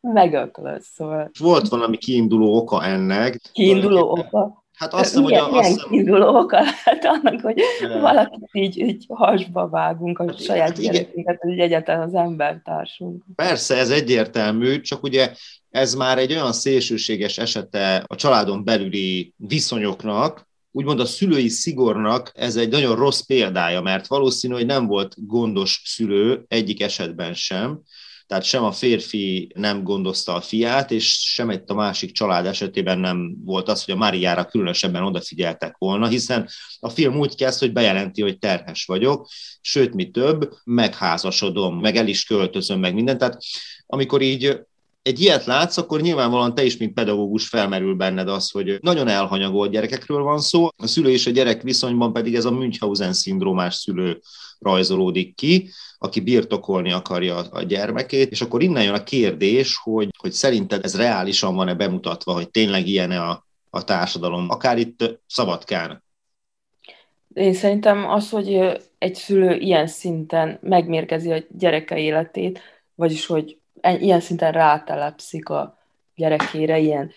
megöklöd, 0.00 0.80
szóval. 0.80 1.30
Volt 1.38 1.68
valami 1.68 1.96
kiinduló 1.96 2.56
oka 2.56 2.84
ennek. 2.84 3.40
Kiinduló 3.52 4.10
oka? 4.10 4.64
Hát 4.76 4.92
azt 4.92 5.04
hiszem, 5.04 5.22
hogy 5.22 5.34
a, 5.34 5.52
azt 5.52 5.68
hiszem... 5.68 5.88
kiinduló 5.88 6.38
oka 6.38 6.60
lehet 6.60 7.04
annak, 7.04 7.40
hogy 7.40 7.60
de... 7.80 7.98
valakit 7.98 8.48
így, 8.52 8.78
így 8.78 9.04
hasba 9.08 9.68
vágunk 9.68 10.18
a 10.18 10.26
hát, 10.26 10.42
saját 10.42 10.68
hát 10.68 10.80
gyerekünket, 10.80 11.40
hogy 11.40 11.58
egyáltalán 11.58 12.02
az 12.02 12.14
embertársunk. 12.14 13.24
Persze, 13.34 13.76
ez 13.76 13.90
egyértelmű, 13.90 14.80
csak 14.80 15.02
ugye 15.02 15.32
ez 15.70 15.94
már 15.94 16.18
egy 16.18 16.32
olyan 16.32 16.52
szélsőséges 16.52 17.38
esete 17.38 18.04
a 18.06 18.14
családon 18.14 18.64
belüli 18.64 19.34
viszonyoknak, 19.36 20.48
úgymond 20.70 21.00
a 21.00 21.04
szülői 21.04 21.48
szigornak 21.48 22.32
ez 22.34 22.56
egy 22.56 22.68
nagyon 22.68 22.96
rossz 22.96 23.20
példája, 23.20 23.80
mert 23.80 24.06
valószínű, 24.06 24.54
hogy 24.54 24.66
nem 24.66 24.86
volt 24.86 25.26
gondos 25.26 25.82
szülő 25.84 26.44
egyik 26.48 26.82
esetben 26.82 27.34
sem, 27.34 27.80
tehát 28.26 28.44
sem 28.44 28.64
a 28.64 28.72
férfi 28.72 29.52
nem 29.54 29.82
gondozta 29.82 30.34
a 30.34 30.40
fiát, 30.40 30.90
és 30.90 31.04
sem 31.20 31.50
egy 31.50 31.62
a 31.66 31.74
másik 31.74 32.12
család 32.12 32.46
esetében 32.46 32.98
nem 32.98 33.36
volt 33.44 33.68
az, 33.68 33.84
hogy 33.84 33.94
a 33.94 33.98
Máriára 33.98 34.44
különösebben 34.44 35.02
odafigyeltek 35.02 35.76
volna, 35.78 36.06
hiszen 36.06 36.48
a 36.80 36.88
film 36.88 37.18
úgy 37.18 37.34
kezd, 37.34 37.58
hogy 37.58 37.72
bejelenti, 37.72 38.22
hogy 38.22 38.38
terhes 38.38 38.84
vagyok, 38.84 39.28
sőt, 39.60 39.94
mi 39.94 40.10
több, 40.10 40.52
megházasodom, 40.64 41.80
meg 41.80 41.96
el 41.96 42.08
is 42.08 42.24
költözöm, 42.24 42.80
meg 42.80 42.94
mindent. 42.94 43.18
Tehát 43.18 43.38
amikor 43.86 44.22
így 44.22 44.58
egy 45.06 45.20
ilyet 45.20 45.44
látsz, 45.44 45.76
akkor 45.76 46.00
nyilvánvalóan 46.00 46.54
te 46.54 46.64
is, 46.64 46.76
mint 46.76 46.94
pedagógus 46.94 47.48
felmerül 47.48 47.94
benned 47.94 48.28
az, 48.28 48.50
hogy 48.50 48.78
nagyon 48.80 49.08
elhanyagolt 49.08 49.70
gyerekekről 49.70 50.22
van 50.22 50.38
szó, 50.38 50.68
a 50.76 50.86
szülő 50.86 51.10
és 51.10 51.26
a 51.26 51.30
gyerek 51.30 51.62
viszonyban 51.62 52.12
pedig 52.12 52.34
ez 52.34 52.44
a 52.44 52.50
Münchhausen-szindrómás 52.50 53.74
szülő 53.74 54.20
rajzolódik 54.58 55.34
ki, 55.34 55.70
aki 55.98 56.20
birtokolni 56.20 56.92
akarja 56.92 57.36
a 57.36 57.62
gyermekét, 57.62 58.30
és 58.30 58.40
akkor 58.40 58.62
innen 58.62 58.82
jön 58.82 58.94
a 58.94 59.02
kérdés, 59.02 59.76
hogy, 59.82 60.08
hogy 60.18 60.32
szerinted 60.32 60.84
ez 60.84 60.96
reálisan 60.96 61.54
van-e 61.54 61.74
bemutatva, 61.74 62.32
hogy 62.32 62.50
tényleg 62.50 62.86
ilyen 62.86 63.10
a, 63.10 63.46
a 63.70 63.84
társadalom, 63.84 64.50
akár 64.50 64.78
itt 64.78 65.20
Szabadkán. 65.26 66.04
Én 67.34 67.54
szerintem 67.54 68.10
az, 68.10 68.30
hogy 68.30 68.80
egy 68.98 69.14
szülő 69.14 69.56
ilyen 69.56 69.86
szinten 69.86 70.58
megmérgezi 70.62 71.32
a 71.32 71.42
gyereke 71.48 71.98
életét, 71.98 72.60
vagyis 72.94 73.26
hogy 73.26 73.58
ilyen 73.82 74.20
szinten 74.20 74.52
rátelepszik 74.52 75.48
a 75.48 75.78
gyerekére, 76.14 76.78
ilyen 76.78 77.10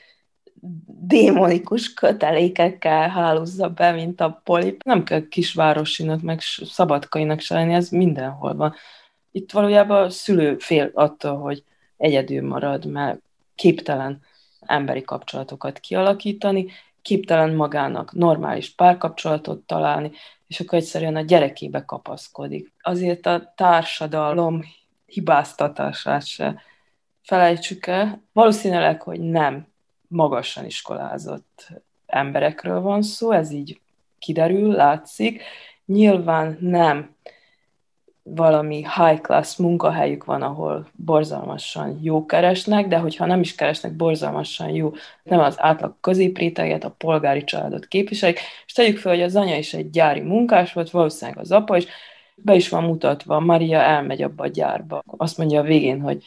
démonikus 0.86 1.94
kötelékekkel 1.94 3.10
hálózza 3.10 3.70
be, 3.70 3.92
mint 3.92 4.22
a 4.22 4.42
polip. 4.44 4.84
Nem 4.84 5.04
kell 5.04 5.28
kisvárosinak, 5.28 6.22
meg 6.22 6.40
szabadkainak 6.66 7.40
se 7.40 7.54
lenni, 7.54 7.74
ez 7.74 7.90
mindenhol 7.90 8.56
van. 8.56 8.76
Itt 9.32 9.52
valójában 9.52 10.04
a 10.04 10.10
szülő 10.10 10.58
fél 10.58 10.92
attól, 10.94 11.38
hogy 11.38 11.64
egyedül 11.98 12.48
marad, 12.48 12.86
mert 12.86 13.20
képtelen 13.56 14.22
emberi 14.60 15.02
kapcsolatokat 15.02 15.80
kialakítani, 15.80 16.68
képtelen 17.02 17.54
magának 17.54 18.14
normális 18.14 18.76
párkapcsolatot 18.76 19.60
találni, 19.60 20.12
és 20.48 20.60
akkor 20.60 20.78
egyszerűen 20.78 21.16
a 21.16 21.22
gyerekébe 21.22 21.86
kapaszkodik. 21.86 22.72
Azért 22.82 23.26
a 23.26 23.54
társadalom 23.56 24.64
hibáztatását 25.10 26.26
se 26.26 26.62
felejtsük 27.22 27.88
el. 27.88 28.24
Valószínűleg, 28.34 29.02
hogy 29.02 29.20
nem 29.20 29.68
magasan 30.08 30.66
iskolázott 30.66 31.68
emberekről 32.06 32.82
van 32.82 33.02
szó, 33.02 33.32
ez 33.32 33.52
így 33.52 33.80
kiderül, 34.20 34.72
látszik. 34.72 35.42
Nyilván 35.86 36.58
nem 36.60 37.16
valami 38.36 38.76
high 38.76 39.22
class 39.22 39.56
munkahelyük 39.56 40.26
van, 40.26 40.42
ahol 40.42 40.88
borzalmasan 40.92 42.00
jó 42.02 42.26
keresnek, 42.26 42.88
de 42.88 42.98
hogyha 42.98 43.26
nem 43.26 43.40
is 43.40 43.56
keresnek 43.56 43.96
borzalmasan 43.96 44.70
jó, 44.70 44.94
nem 45.24 45.40
az 45.40 45.56
átlag 45.60 45.96
középréteget, 46.02 46.84
a 46.84 46.96
polgári 46.98 47.44
családot 47.44 47.88
képviselik, 47.88 48.40
és 48.66 48.74
tegyük 48.74 48.98
fel, 48.98 49.12
hogy 49.12 49.22
az 49.22 49.36
anya 49.36 49.58
is 49.58 49.74
egy 49.74 49.90
gyári 49.90 50.20
munkás 50.20 50.74
volt, 50.74 50.90
valószínűleg 50.90 51.40
az 51.40 51.52
apa 51.52 51.78
is, 51.78 51.86
be 52.44 52.56
is 52.56 52.70
van 52.70 52.84
mutatva, 52.84 53.40
Maria 53.40 53.80
elmegy 53.80 54.22
abba 54.22 54.44
a 54.44 54.48
gyárba. 54.48 55.04
Azt 55.18 55.38
mondja 55.38 55.60
a 55.60 55.64
végén, 55.64 56.02
hogy 56.02 56.24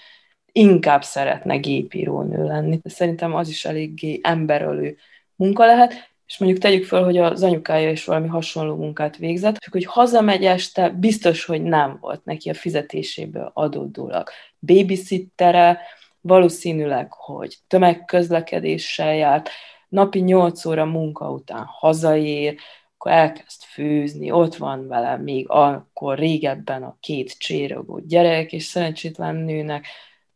inkább 0.52 1.02
szeretne 1.02 1.56
gépírónő 1.56 2.44
lenni. 2.44 2.80
Szerintem 2.84 3.34
az 3.34 3.48
is 3.48 3.64
eléggé 3.64 4.20
emberölő 4.22 4.96
munka 5.36 5.66
lehet, 5.66 6.10
és 6.26 6.38
mondjuk 6.38 6.62
tegyük 6.62 6.84
föl, 6.84 7.04
hogy 7.04 7.16
az 7.18 7.42
anyukája 7.42 7.90
is 7.90 8.04
valami 8.04 8.28
hasonló 8.28 8.76
munkát 8.76 9.16
végzett, 9.16 9.56
és 9.60 9.68
hogy 9.70 9.84
hazamegy 9.84 10.44
este, 10.44 10.88
biztos, 10.88 11.44
hogy 11.44 11.62
nem 11.62 11.98
volt 12.00 12.24
neki 12.24 12.50
a 12.50 12.54
fizetéséből 12.54 13.50
adódólag 13.54 14.28
babysittere, 14.58 15.80
valószínűleg, 16.20 17.12
hogy 17.12 17.56
tömegközlekedéssel 17.66 19.14
járt, 19.14 19.50
napi 19.88 20.20
8 20.20 20.64
óra 20.64 20.84
munka 20.84 21.30
után 21.30 21.64
hazaér, 21.66 22.56
akkor 23.02 23.18
elkezd 23.18 23.62
főzni, 23.62 24.30
ott 24.30 24.56
van 24.56 24.88
vele 24.88 25.16
még 25.16 25.46
akkor 25.48 26.18
régebben 26.18 26.82
a 26.82 26.96
két 27.00 27.38
csérogó 27.38 28.00
gyerek, 28.06 28.52
és 28.52 28.64
szerencsétlen 28.64 29.34
nőnek 29.34 29.86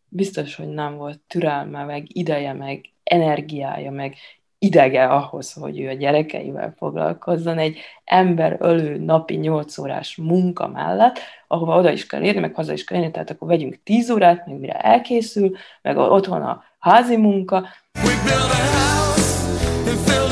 biztos, 0.08 0.54
hogy 0.54 0.68
nem 0.68 0.96
volt 0.96 1.20
türelme, 1.26 1.85
meg 1.85 2.06
ideje, 2.16 2.52
meg 2.52 2.80
energiája, 3.02 3.90
meg 3.90 4.14
idege 4.58 5.04
ahhoz, 5.04 5.52
hogy 5.52 5.80
ő 5.80 5.88
a 5.88 5.92
gyerekeivel 5.92 6.75
foglalkozzon 6.76 7.58
egy 7.58 7.78
ember 8.04 8.56
ölő 8.61 8.96
napi 8.99 9.35
8 9.35 9.78
órás 9.78 10.16
munka 10.16 10.68
mellett, 10.68 11.18
ahova 11.46 11.78
oda 11.78 11.92
is 11.92 12.06
kell 12.06 12.23
érni, 12.23 12.40
meg 12.40 12.54
haza 12.54 12.73
is 12.73 12.85
kell 12.85 12.99
érni, 12.99 13.11
tehát 13.11 13.30
akkor 13.30 13.49
vegyünk 13.49 13.82
10 13.85 14.11
órát, 14.11 14.46
meg 14.46 14.58
mire 14.58 14.80
elkészül, 14.80 15.56
meg 15.82 15.96
otthon 15.96 16.42
a 16.42 16.64
házi 16.78 17.16
munka. 17.16 17.66
We 17.94 18.14
build 18.25 18.50
a 18.50 18.78
house 18.78 19.90
and 19.90 19.99
filled 19.99 20.25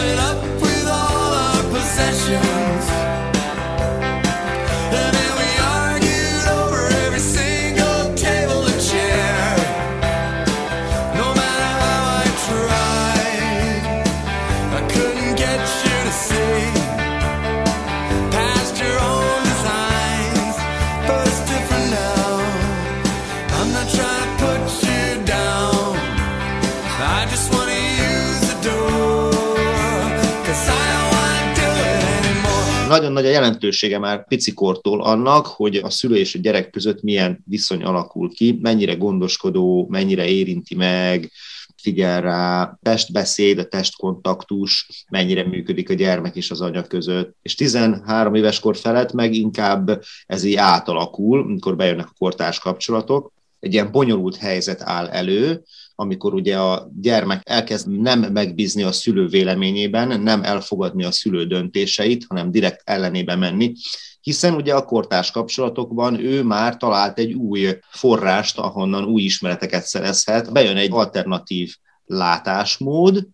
nagyon 32.88 33.12
nagy 33.12 33.26
a 33.26 33.30
jelentősége 33.30 33.98
már 33.98 34.26
picikortól 34.26 35.02
annak, 35.02 35.46
hogy 35.46 35.76
a 35.76 35.90
szülő 35.90 36.16
és 36.16 36.34
a 36.34 36.38
gyerek 36.38 36.70
között 36.70 37.02
milyen 37.02 37.44
viszony 37.46 37.82
alakul 37.82 38.30
ki, 38.34 38.58
mennyire 38.62 38.94
gondoskodó, 38.94 39.86
mennyire 39.90 40.26
érinti 40.26 40.74
meg, 40.74 41.30
figyel 41.76 42.20
rá, 42.20 42.78
testbeszéd, 42.82 43.58
a 43.58 43.64
testkontaktus, 43.64 45.04
mennyire 45.10 45.46
működik 45.46 45.90
a 45.90 45.94
gyermek 45.94 46.36
és 46.36 46.50
az 46.50 46.60
anya 46.60 46.82
között. 46.82 47.36
És 47.42 47.54
13 47.54 48.34
éves 48.34 48.60
kor 48.60 48.76
felett 48.76 49.12
meg 49.12 49.34
inkább 49.34 50.02
ez 50.26 50.44
így 50.44 50.54
átalakul, 50.54 51.40
amikor 51.40 51.76
bejönnek 51.76 52.06
a 52.06 52.14
kortárs 52.18 52.58
kapcsolatok, 52.58 53.32
egy 53.60 53.72
ilyen 53.72 53.90
bonyolult 53.90 54.36
helyzet 54.36 54.82
áll 54.82 55.08
elő, 55.08 55.62
amikor 55.94 56.34
ugye 56.34 56.58
a 56.58 56.90
gyermek 57.00 57.40
elkezd 57.44 58.00
nem 58.00 58.20
megbízni 58.20 58.82
a 58.82 58.92
szülő 58.92 59.26
véleményében, 59.26 60.20
nem 60.20 60.42
elfogadni 60.42 61.04
a 61.04 61.10
szülő 61.10 61.46
döntéseit, 61.46 62.24
hanem 62.28 62.50
direkt 62.50 62.82
ellenébe 62.84 63.36
menni, 63.36 63.72
hiszen 64.20 64.54
ugye 64.54 64.74
a 64.74 64.84
kortárs 64.84 65.30
kapcsolatokban 65.30 66.20
ő 66.20 66.42
már 66.42 66.76
talált 66.76 67.18
egy 67.18 67.32
új 67.32 67.78
forrást, 67.90 68.58
ahonnan 68.58 69.04
új 69.04 69.22
ismereteket 69.22 69.84
szerezhet, 69.84 70.52
bejön 70.52 70.76
egy 70.76 70.92
alternatív 70.92 71.76
látásmód, 72.04 73.26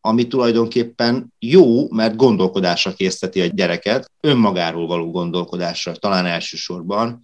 ami 0.00 0.26
tulajdonképpen 0.26 1.34
jó, 1.38 1.90
mert 1.90 2.16
gondolkodásra 2.16 2.92
készteti 2.92 3.40
a 3.40 3.46
gyereket, 3.46 4.10
önmagáról 4.20 4.86
való 4.86 5.10
gondolkodásra 5.10 5.92
talán 5.92 6.26
elsősorban, 6.26 7.20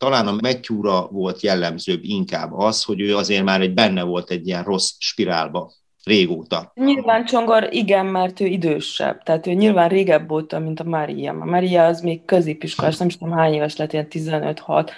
talán 0.00 0.26
a 0.26 0.32
Matthew-ra 0.32 1.08
volt 1.08 1.40
jellemzőbb 1.40 2.00
inkább 2.02 2.52
az, 2.52 2.82
hogy 2.84 3.00
ő 3.00 3.16
azért 3.16 3.44
már 3.44 3.60
egy 3.60 3.74
benne 3.74 4.02
volt 4.02 4.30
egy 4.30 4.46
ilyen 4.46 4.64
rossz 4.64 4.90
spirálba 4.98 5.72
régóta. 6.04 6.72
Nyilván 6.74 7.24
Csongor 7.24 7.68
igen, 7.70 8.06
mert 8.06 8.40
ő 8.40 8.46
idősebb, 8.46 9.22
tehát 9.22 9.46
ő 9.46 9.52
nyilván 9.52 9.88
régebb 9.88 10.30
óta, 10.30 10.58
mint 10.58 10.80
a 10.80 10.84
Maria. 10.84 11.32
A 11.32 11.44
Maria 11.44 11.84
az 11.84 12.00
még 12.00 12.24
középiskolás, 12.24 12.96
nem 12.96 13.08
is 13.08 13.16
tudom 13.16 13.34
hány 13.34 13.52
éves 13.52 13.76
lett, 13.76 13.92
ilyen 13.92 14.06
15-6, 14.10 14.90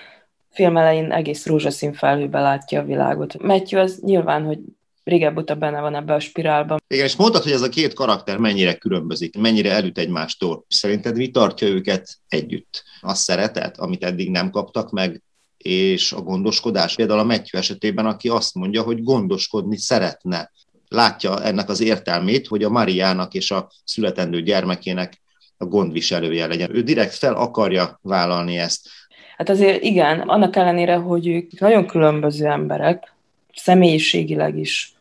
film 0.51 0.77
elején 0.77 1.13
egész 1.13 1.47
rózsaszín 1.47 1.93
felhőbe 1.93 2.41
látja 2.41 2.81
a 2.81 2.85
világot. 2.85 3.43
Matthew 3.43 3.81
az 3.81 4.01
nyilván, 4.03 4.45
hogy 4.45 4.59
régebb 5.05 5.39
óta 5.39 5.55
benne 5.55 5.81
van 5.81 5.95
ebbe 5.95 6.15
a 6.15 6.21
spirálban. 6.21 6.79
Igen, 6.87 7.05
és 7.05 7.17
mondtad, 7.17 7.43
hogy 7.43 7.53
ez 7.53 7.63
a 7.63 7.69
két 7.69 7.95
karakter 7.95 8.37
mennyire 8.37 8.75
különbözik, 8.75 9.39
mennyire 9.39 9.71
elüt 9.71 9.99
egymástól. 9.99 10.65
Szerinted 10.69 11.17
mi 11.17 11.31
tartja 11.31 11.69
őket 11.69 12.19
együtt? 12.29 12.85
A 13.01 13.15
szeretet, 13.15 13.79
amit 13.79 14.05
eddig 14.05 14.31
nem 14.31 14.51
kaptak 14.51 14.91
meg, 14.91 15.23
és 15.57 16.13
a 16.13 16.21
gondoskodás. 16.21 16.95
Például 16.95 17.19
a 17.19 17.25
Matthew 17.25 17.61
esetében, 17.61 18.07
aki 18.07 18.29
azt 18.29 18.55
mondja, 18.55 18.83
hogy 18.83 19.03
gondoskodni 19.03 19.77
szeretne. 19.77 20.51
Látja 20.89 21.43
ennek 21.43 21.69
az 21.69 21.81
értelmét, 21.81 22.47
hogy 22.47 22.65
a 22.65 22.71
Mariának 22.71 23.35
és 23.35 23.51
a 23.51 23.71
születendő 23.85 24.43
gyermekének 24.43 25.21
a 25.57 25.65
gondviselője 25.65 26.47
legyen. 26.47 26.77
Ő 26.77 26.83
direkt 26.83 27.15
fel 27.15 27.35
akarja 27.35 27.99
vállalni 28.03 28.59
ezt. 28.59 28.89
Hát 29.37 29.49
azért 29.49 29.83
igen, 29.83 30.21
annak 30.21 30.57
ellenére, 30.57 30.95
hogy 30.95 31.27
ők 31.27 31.61
nagyon 31.61 31.87
különböző 31.87 32.47
emberek, 32.47 33.12
személyiségileg 33.55 34.59
is, 34.59 34.95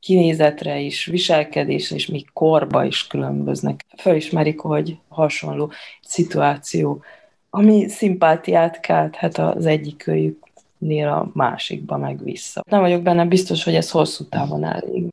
kinézetre 0.00 0.78
is, 0.78 1.04
viselkedésre 1.04 1.96
is, 1.96 2.06
még 2.06 2.26
korba 2.32 2.84
is 2.84 3.06
különböznek. 3.06 3.84
Fölismerik, 3.96 4.60
hogy 4.60 4.96
hasonló 5.08 5.72
szituáció, 6.02 7.02
ami 7.50 7.88
szimpátiát 7.88 8.80
kelthet 8.80 9.38
az 9.38 9.66
egyik 9.66 10.06
őjüknél 10.06 11.08
a 11.08 11.30
másikba 11.32 11.96
meg 11.96 12.22
vissza. 12.22 12.62
Nem 12.70 12.80
vagyok 12.80 13.02
benne 13.02 13.24
biztos, 13.24 13.64
hogy 13.64 13.74
ez 13.74 13.90
hosszú 13.90 14.24
távon 14.24 14.64
elég. 14.64 15.08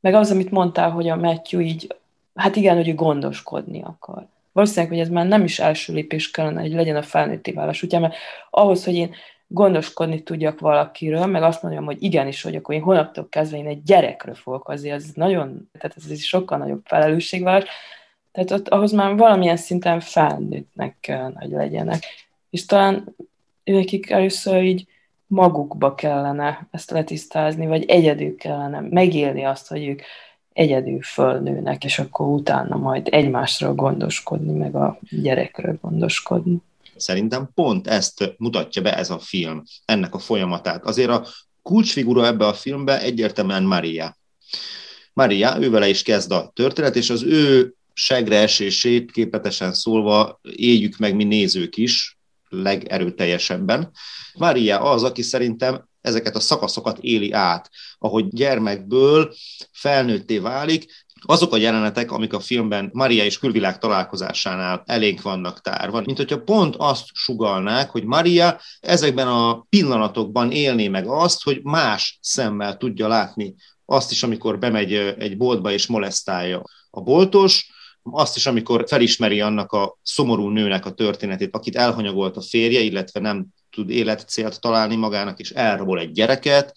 Meg 0.00 0.14
az, 0.14 0.30
amit 0.30 0.50
mondtál, 0.50 0.90
hogy 0.90 1.08
a 1.08 1.16
Matthew 1.16 1.60
így, 1.60 1.96
hát 2.34 2.56
igen, 2.56 2.76
hogy 2.76 2.88
ő 2.88 2.94
gondoskodni 2.94 3.82
akar. 3.82 4.26
Valószínűleg, 4.52 4.88
hogy 4.88 5.00
ez 5.00 5.08
már 5.08 5.26
nem 5.26 5.44
is 5.44 5.58
első 5.58 5.92
lépés 5.92 6.30
kellene, 6.30 6.60
hogy 6.60 6.72
legyen 6.72 6.96
a 6.96 7.02
felnőtté 7.02 7.52
válás 7.52 7.82
ugye, 7.82 7.98
mert 7.98 8.14
ahhoz, 8.50 8.84
hogy 8.84 8.94
én 8.94 9.14
gondoskodni 9.46 10.22
tudjak 10.22 10.60
valakiről, 10.60 11.26
meg 11.26 11.42
azt 11.42 11.62
mondjam, 11.62 11.84
hogy 11.84 12.02
igenis, 12.02 12.42
hogy 12.42 12.56
akkor 12.56 12.74
én 12.74 12.82
holnaptól 12.82 13.28
kezdve 13.28 13.56
én 13.56 13.66
egy 13.66 13.82
gyerekről 13.82 14.34
fogok, 14.34 14.68
azért 14.68 14.94
ez 14.94 15.04
nagyon, 15.14 15.70
tehát 15.78 15.96
ez, 15.96 16.10
ez 16.10 16.22
sokkal 16.22 16.58
nagyobb 16.58 16.80
felelősségvállalás, 16.84 17.68
tehát 18.32 18.50
ott 18.50 18.68
ahhoz 18.68 18.92
már 18.92 19.16
valamilyen 19.16 19.56
szinten 19.56 20.00
felnőttnek 20.00 20.96
kell, 21.00 21.32
hogy 21.34 21.50
legyenek. 21.50 22.02
És 22.50 22.64
talán 22.64 23.14
nekik 23.64 24.10
először 24.10 24.62
így 24.62 24.86
magukba 25.26 25.94
kellene 25.94 26.68
ezt 26.70 26.90
letisztázni, 26.90 27.66
vagy 27.66 27.84
egyedül 27.84 28.36
kellene 28.36 28.80
megélni 28.80 29.44
azt, 29.44 29.68
hogy 29.68 29.86
ők 29.86 30.02
egyedül 30.52 31.02
fölnőnek, 31.02 31.84
és 31.84 31.98
akkor 31.98 32.26
utána 32.26 32.76
majd 32.76 33.08
egymásról 33.10 33.74
gondoskodni, 33.74 34.52
meg 34.52 34.74
a 34.74 34.98
gyerekről 35.22 35.78
gondoskodni. 35.80 36.56
Szerintem 36.96 37.50
pont 37.54 37.86
ezt 37.86 38.34
mutatja 38.36 38.82
be 38.82 38.96
ez 38.96 39.10
a 39.10 39.18
film, 39.18 39.62
ennek 39.84 40.14
a 40.14 40.18
folyamatát. 40.18 40.84
Azért 40.84 41.10
a 41.10 41.26
kulcsfigura 41.62 42.26
ebbe 42.26 42.46
a 42.46 42.54
filmbe 42.54 43.00
egyértelműen 43.00 43.62
Maria. 43.62 44.16
Maria, 45.12 45.56
ővele 45.60 45.88
is 45.88 46.02
kezd 46.02 46.32
a 46.32 46.50
történet, 46.54 46.96
és 46.96 47.10
az 47.10 47.22
ő 47.22 47.74
segre 47.92 48.38
esését 48.38 49.10
képletesen 49.10 49.72
szólva 49.72 50.40
éljük 50.56 50.96
meg 50.96 51.14
mi 51.14 51.24
nézők 51.24 51.76
is, 51.76 52.18
legerőteljesebben. 52.48 53.90
Mária 54.38 54.80
az, 54.80 55.02
aki 55.02 55.22
szerintem 55.22 55.88
ezeket 56.00 56.36
a 56.36 56.40
szakaszokat 56.40 56.98
éli 56.98 57.32
át, 57.32 57.70
ahogy 57.98 58.28
gyermekből 58.28 59.34
felnőtté 59.72 60.38
válik, 60.38 61.05
azok 61.26 61.52
a 61.52 61.56
jelenetek, 61.56 62.10
amik 62.10 62.32
a 62.32 62.40
filmben 62.40 62.90
Maria 62.92 63.24
és 63.24 63.38
külvilág 63.38 63.78
találkozásánál 63.78 64.82
elénk 64.86 65.22
vannak 65.22 65.60
tárva, 65.60 66.02
mint 66.04 66.16
hogyha 66.16 66.42
pont 66.42 66.74
azt 66.76 67.04
sugalnák, 67.12 67.90
hogy 67.90 68.04
Maria 68.04 68.60
ezekben 68.80 69.28
a 69.28 69.66
pillanatokban 69.68 70.50
élné 70.50 70.88
meg 70.88 71.06
azt, 71.06 71.42
hogy 71.42 71.60
más 71.62 72.18
szemmel 72.22 72.76
tudja 72.76 73.08
látni 73.08 73.54
azt 73.84 74.10
is, 74.10 74.22
amikor 74.22 74.58
bemegy 74.58 74.92
egy 75.18 75.36
boltba 75.36 75.70
és 75.70 75.86
molesztálja 75.86 76.62
a 76.90 77.00
boltos, 77.00 77.70
azt 78.10 78.36
is, 78.36 78.46
amikor 78.46 78.84
felismeri 78.88 79.40
annak 79.40 79.72
a 79.72 79.98
szomorú 80.02 80.48
nőnek 80.48 80.86
a 80.86 80.92
történetét, 80.92 81.54
akit 81.54 81.76
elhanyagolt 81.76 82.36
a 82.36 82.40
férje, 82.40 82.80
illetve 82.80 83.20
nem 83.20 83.46
tud 83.70 83.90
életcélt 83.90 84.60
találni 84.60 84.96
magának, 84.96 85.38
és 85.38 85.50
elrabol 85.50 85.98
egy 85.98 86.12
gyereket, 86.12 86.76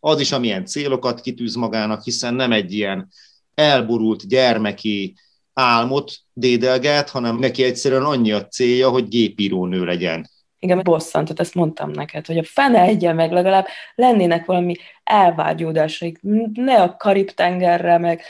az 0.00 0.20
is, 0.20 0.32
amilyen 0.32 0.66
célokat 0.66 1.20
kitűz 1.20 1.54
magának, 1.54 2.02
hiszen 2.02 2.34
nem 2.34 2.52
egy 2.52 2.72
ilyen 2.72 3.08
elborult 3.54 4.28
gyermeki 4.28 5.14
álmot 5.52 6.12
dédelget, 6.32 7.10
hanem 7.10 7.38
neki 7.38 7.62
egyszerűen 7.62 8.04
annyi 8.04 8.32
a 8.32 8.46
célja, 8.46 8.88
hogy 8.88 9.08
gépírónő 9.08 9.84
legyen. 9.84 10.30
Igen, 10.58 10.80
bosszantott, 10.82 11.40
ezt 11.40 11.54
mondtam 11.54 11.90
neked, 11.90 12.26
hogy 12.26 12.38
a 12.38 12.44
fene 12.44 12.80
egyen 12.80 13.14
meg 13.14 13.32
legalább 13.32 13.66
lennének 13.94 14.44
valami 14.44 14.74
elvágyódásaik, 15.04 16.18
ne 16.54 16.82
a 16.82 16.96
Karib-tengerre, 16.96 17.98
meg 17.98 18.22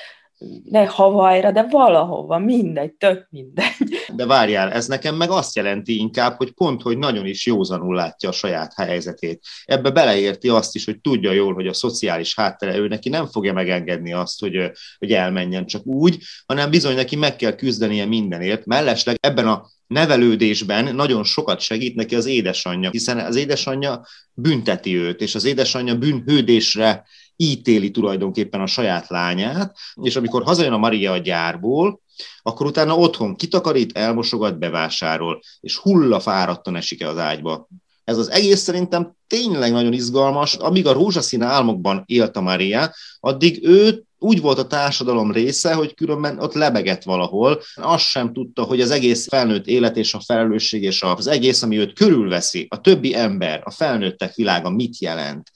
ne 0.65 0.87
Havajra, 0.87 1.51
de 1.51 1.67
valahova, 1.71 2.39
mindegy, 2.39 2.93
tök 2.93 3.27
mindegy. 3.31 4.00
De 4.15 4.27
várjál, 4.27 4.73
ez 4.73 4.87
nekem 4.87 5.15
meg 5.15 5.31
azt 5.31 5.57
jelenti 5.57 5.99
inkább, 5.99 6.37
hogy 6.37 6.51
pont, 6.51 6.83
hogy 6.83 6.99
nagyon 6.99 7.27
is 7.27 7.47
józanul 7.47 7.95
látja 7.95 8.29
a 8.29 8.33
saját 8.33 8.73
helyzetét. 8.75 9.45
Ebbe 9.65 9.91
beleérti 9.91 10.49
azt 10.49 10.75
is, 10.75 10.85
hogy 10.85 11.01
tudja 11.01 11.33
jól, 11.33 11.55
hogy 11.55 11.67
a 11.67 11.73
szociális 11.73 12.35
háttere 12.35 12.77
ő 12.77 12.89
neki 12.89 13.09
nem 13.09 13.27
fogja 13.27 13.53
megengedni 13.53 14.13
azt, 14.13 14.41
hogy, 14.41 14.71
hogy 14.99 15.13
elmenjen 15.13 15.67
csak 15.67 15.87
úgy, 15.87 16.23
hanem 16.47 16.71
bizony 16.71 16.95
neki 16.95 17.17
meg 17.17 17.37
kell 17.37 17.55
küzdenie 17.55 18.05
mindenért. 18.05 18.67
Mellesleg 18.67 19.17
ebben 19.21 19.49
a 19.49 19.67
nevelődésben 19.87 20.95
nagyon 20.95 21.25
sokat 21.25 21.61
segít 21.61 21.95
neki 21.95 22.15
az 22.15 22.27
édesanyja, 22.27 22.91
hiszen 22.91 23.19
az 23.19 23.37
édesanyja 23.37 24.07
bünteti 24.33 24.97
őt, 24.97 25.21
és 25.21 25.35
az 25.35 25.45
édesanyja 25.45 25.95
bűnhődésre 25.95 27.05
ítéli 27.37 27.91
tulajdonképpen 27.91 28.61
a 28.61 28.67
saját 28.67 29.09
lányát, 29.09 29.77
és 30.03 30.17
amikor 30.17 30.43
hazajön 30.43 30.73
a 30.73 30.79
Maria 30.79 31.13
a 31.13 31.19
gyárból, 31.19 32.01
akkor 32.43 32.67
utána 32.67 32.97
otthon 32.97 33.37
kitakarít, 33.37 33.97
elmosogat, 33.97 34.59
bevásárol, 34.59 35.41
és 35.61 35.77
hulla 35.77 36.21
fáradtan 36.21 36.77
esik 36.77 37.07
az 37.07 37.19
ágyba. 37.19 37.69
Ez 38.05 38.19
az 38.19 38.31
egész 38.31 38.61
szerintem 38.61 39.15
tényleg 39.27 39.73
nagyon 39.73 39.93
izgalmas. 39.93 40.55
Amíg 40.55 40.87
a 40.87 40.93
rózsaszín 40.93 41.43
álmokban 41.43 42.03
élt 42.07 42.37
a 42.37 42.41
Maria, 42.41 42.95
addig 43.21 43.67
ő 43.67 44.05
úgy 44.19 44.41
volt 44.41 44.59
a 44.59 44.67
társadalom 44.67 45.33
része, 45.33 45.75
hogy 45.75 45.95
különben 45.95 46.39
ott 46.39 46.55
lebegett 46.55 47.03
valahol. 47.03 47.63
Azt 47.75 48.05
sem 48.05 48.33
tudta, 48.33 48.63
hogy 48.63 48.81
az 48.81 48.91
egész 48.91 49.29
felnőtt 49.29 49.67
élet 49.67 49.97
és 49.97 50.15
a 50.15 50.21
felelősség 50.21 50.83
és 50.83 51.03
az 51.03 51.27
egész, 51.27 51.63
ami 51.63 51.79
őt 51.79 51.93
körülveszi, 51.93 52.67
a 52.71 52.81
többi 52.81 53.15
ember, 53.15 53.61
a 53.65 53.71
felnőttek 53.71 54.35
világa 54.35 54.71
mit 54.71 55.01
jelent 55.01 55.51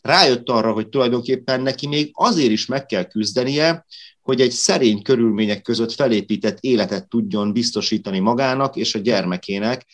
rájött 0.00 0.48
arra, 0.48 0.72
hogy 0.72 0.88
tulajdonképpen 0.88 1.60
neki 1.60 1.86
még 1.86 2.10
azért 2.12 2.50
is 2.50 2.66
meg 2.66 2.86
kell 2.86 3.04
küzdenie, 3.04 3.86
hogy 4.24 4.40
egy 4.40 4.50
szerény 4.50 5.02
körülmények 5.02 5.62
között 5.62 5.92
felépített 5.92 6.58
életet 6.60 7.08
tudjon 7.08 7.52
biztosítani 7.52 8.18
magának 8.18 8.76
és 8.76 8.94
a 8.94 8.98
gyermekének, 8.98 9.86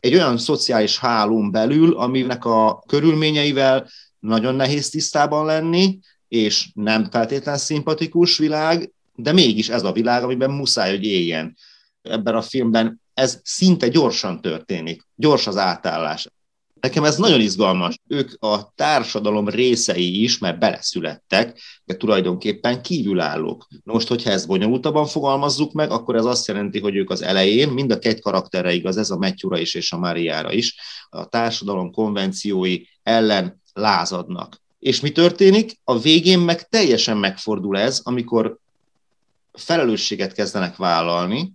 egy 0.00 0.14
olyan 0.14 0.38
szociális 0.38 0.98
hálón 0.98 1.50
belül, 1.50 1.96
aminek 1.96 2.44
a 2.44 2.82
körülményeivel 2.86 3.88
nagyon 4.18 4.54
nehéz 4.54 4.90
tisztában 4.90 5.44
lenni, 5.44 5.98
és 6.28 6.70
nem 6.74 7.10
feltétlen 7.10 7.58
szimpatikus 7.58 8.38
világ, 8.38 8.92
de 9.14 9.32
mégis 9.32 9.68
ez 9.68 9.82
a 9.82 9.92
világ, 9.92 10.22
amiben 10.22 10.50
muszáj, 10.50 10.90
hogy 10.90 11.04
éljen. 11.04 11.56
Ebben 12.02 12.34
a 12.34 12.42
filmben 12.42 13.00
ez 13.14 13.40
szinte 13.42 13.88
gyorsan 13.88 14.40
történik, 14.40 15.06
gyors 15.14 15.46
az 15.46 15.56
átállás. 15.56 16.28
Nekem 16.80 17.04
ez 17.04 17.16
nagyon 17.16 17.40
izgalmas. 17.40 17.98
Ők 18.06 18.30
a 18.38 18.72
társadalom 18.74 19.48
részei 19.48 20.22
is, 20.22 20.38
mert 20.38 20.58
beleszülettek, 20.58 21.60
de 21.84 21.96
tulajdonképpen 21.96 22.82
kívülállók. 22.82 23.66
Most, 23.84 24.08
hogyha 24.08 24.30
ezt 24.30 24.46
bonyolultabban 24.46 25.06
fogalmazzuk 25.06 25.72
meg, 25.72 25.90
akkor 25.90 26.16
ez 26.16 26.24
azt 26.24 26.46
jelenti, 26.46 26.80
hogy 26.80 26.96
ők 26.96 27.10
az 27.10 27.22
elején, 27.22 27.68
mind 27.68 27.90
a 27.90 27.98
két 27.98 28.20
karakterre 28.20 28.72
igaz, 28.72 28.96
ez 28.96 29.10
a 29.10 29.16
Matthew-ra 29.16 29.58
is 29.58 29.74
és 29.74 29.92
a 29.92 29.98
Mariára 29.98 30.52
is, 30.52 30.74
a 31.08 31.28
társadalom 31.28 31.92
konvenciói 31.92 32.78
ellen 33.02 33.62
lázadnak. 33.72 34.60
És 34.78 35.00
mi 35.00 35.10
történik? 35.10 35.80
A 35.84 35.98
végén 35.98 36.38
meg 36.38 36.68
teljesen 36.68 37.16
megfordul 37.16 37.78
ez, 37.78 38.00
amikor 38.02 38.58
felelősséget 39.52 40.32
kezdenek 40.32 40.76
vállalni, 40.76 41.52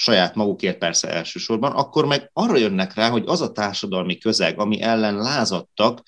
saját 0.00 0.34
magukért 0.34 0.78
persze 0.78 1.08
elsősorban, 1.08 1.72
akkor 1.72 2.06
meg 2.06 2.30
arra 2.32 2.56
jönnek 2.56 2.94
rá, 2.94 3.08
hogy 3.08 3.22
az 3.26 3.40
a 3.40 3.52
társadalmi 3.52 4.18
közeg, 4.18 4.58
ami 4.58 4.80
ellen 4.80 5.16
lázadtak, 5.16 6.02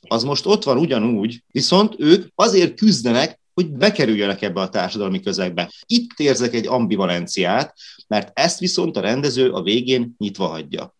az 0.00 0.22
most 0.22 0.46
ott 0.46 0.64
van 0.64 0.78
ugyanúgy, 0.78 1.42
viszont 1.50 1.94
ők 1.98 2.28
azért 2.34 2.74
küzdenek, 2.74 3.40
hogy 3.54 3.70
bekerüljenek 3.70 4.42
ebbe 4.42 4.60
a 4.60 4.68
társadalmi 4.68 5.20
közegbe. 5.20 5.72
Itt 5.86 6.10
érzek 6.16 6.54
egy 6.54 6.66
ambivalenciát, 6.66 7.74
mert 8.06 8.38
ezt 8.38 8.58
viszont 8.58 8.96
a 8.96 9.00
rendező 9.00 9.50
a 9.50 9.62
végén 9.62 10.14
nyitva 10.18 10.46
hagyja. 10.46 10.94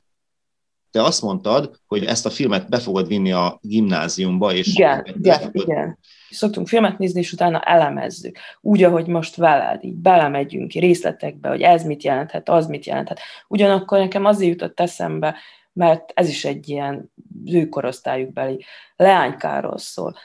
Te 0.90 1.02
azt 1.02 1.22
mondtad, 1.22 1.80
hogy 1.86 2.04
ezt 2.04 2.26
a 2.26 2.30
filmet 2.30 2.68
be 2.68 2.78
fogod 2.78 3.06
vinni 3.06 3.32
a 3.32 3.58
gimnáziumba, 3.62 4.54
és 4.54 4.66
igen, 4.66 5.04
igen, 5.18 5.40
fogod... 5.40 5.68
igen. 5.68 5.98
Szoktunk 6.30 6.68
filmet 6.68 6.98
nézni, 6.98 7.20
és 7.20 7.32
utána 7.32 7.60
elemezzük. 7.60 8.38
Úgy, 8.60 8.82
ahogy 8.82 9.06
most 9.06 9.36
veled, 9.36 9.84
így 9.84 9.94
belemegyünk 9.94 10.72
részletekbe, 10.72 11.48
hogy 11.48 11.62
ez 11.62 11.84
mit 11.84 12.02
jelenthet, 12.02 12.48
az 12.48 12.66
mit 12.66 12.84
jelenthet. 12.84 13.20
Ugyanakkor 13.48 13.98
nekem 13.98 14.24
azért 14.24 14.50
jutott 14.50 14.80
eszembe, 14.80 15.34
mert 15.72 16.12
ez 16.14 16.28
is 16.28 16.44
egy 16.44 16.68
ilyen 16.68 17.12
ő 17.46 17.68
korosztályukbeli 17.68 18.64
leánykáról 18.96 19.78
szól. 19.78 20.16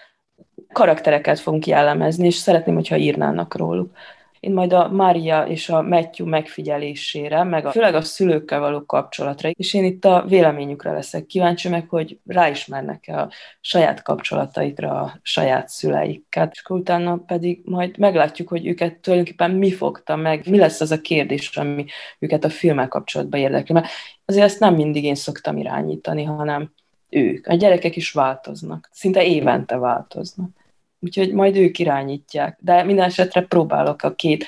Karaktereket 0.74 1.40
fogunk 1.40 1.68
jellemezni, 1.68 2.26
és 2.26 2.36
szeretném, 2.36 2.76
hogyha 2.76 2.98
írnának 2.98 3.56
róluk 3.56 3.92
én 4.44 4.54
majd 4.54 4.74
a 4.74 4.90
Mária 4.90 5.44
és 5.44 5.70
a 5.70 5.82
Matthew 5.82 6.28
megfigyelésére, 6.28 7.44
meg 7.44 7.66
a, 7.66 7.72
főleg 7.72 7.96
a 7.96 8.02
szülőkkel 8.02 8.60
való 8.60 8.86
kapcsolatra, 8.86 9.50
és 9.50 9.74
én 9.74 9.84
itt 9.84 10.06
a 10.06 10.26
véleményükre 10.28 10.92
leszek 10.92 11.26
kíváncsi 11.26 11.70
meg, 11.70 11.90
hogy 11.90 12.20
ráismernek-e 12.26 13.20
a 13.20 13.30
saját 13.62 14.02
kapcsolataikra 14.02 15.02
a 15.02 15.20
saját 15.22 15.70
szüleikkel, 15.70 16.50
és 16.52 16.62
akkor 16.64 16.80
utána 16.80 17.18
pedig 17.18 17.62
majd 17.66 17.98
meglátjuk, 17.98 18.48
hogy 18.48 18.68
őket 18.68 19.00
tulajdonképpen 19.00 19.52
mi 19.52 19.72
fogta 19.72 20.16
meg, 20.16 20.50
mi 20.50 20.58
lesz 20.58 20.82
az 20.82 20.92
a 20.92 21.02
kérdés, 21.02 21.58
ami 21.58 21.86
őket 22.20 22.44
a 22.44 22.50
filmmel 22.50 22.88
kapcsolatban 22.88 23.40
érdekli, 23.40 23.74
mert 23.74 23.88
azért 24.26 24.46
ezt 24.46 24.60
nem 24.60 24.76
mindig 24.76 25.04
én 25.04 25.16
szoktam 25.16 25.58
irányítani, 25.58 26.24
hanem 26.24 26.72
ők. 27.10 27.48
A 27.48 27.56
gyerekek 27.56 27.96
is 27.96 28.12
változnak, 28.12 28.90
szinte 28.92 29.26
évente 29.26 29.78
változnak 29.78 30.62
úgyhogy 31.04 31.34
majd 31.34 31.56
ők 31.56 31.80
irányítják. 31.80 32.58
De 32.62 32.84
minden 32.84 33.06
esetre 33.06 33.42
próbálok 33.42 34.02
a 34.02 34.16
két 34.16 34.46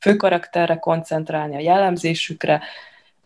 fő 0.00 0.16
karakterre 0.16 0.76
koncentrálni, 0.76 1.56
a 1.56 1.60
jellemzésükre, 1.60 2.62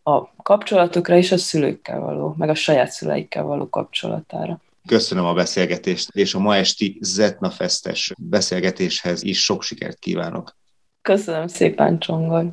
a 0.02 0.34
kapcsolatukra 0.42 1.16
és 1.16 1.32
a 1.32 1.38
szülőkkel 1.38 2.00
való, 2.00 2.34
meg 2.38 2.48
a 2.48 2.54
saját 2.54 2.90
szüleikkel 2.90 3.42
való 3.42 3.68
kapcsolatára. 3.68 4.60
Köszönöm 4.86 5.24
a 5.24 5.34
beszélgetést, 5.34 6.08
és 6.14 6.34
a 6.34 6.38
ma 6.38 6.56
esti 6.56 6.98
Zetna 7.00 7.50
Festes 7.50 8.12
beszélgetéshez 8.18 9.22
is 9.22 9.44
sok 9.44 9.62
sikert 9.62 9.98
kívánok. 9.98 10.56
Köszönöm 11.02 11.46
szépen, 11.46 11.98
Csongor! 11.98 12.52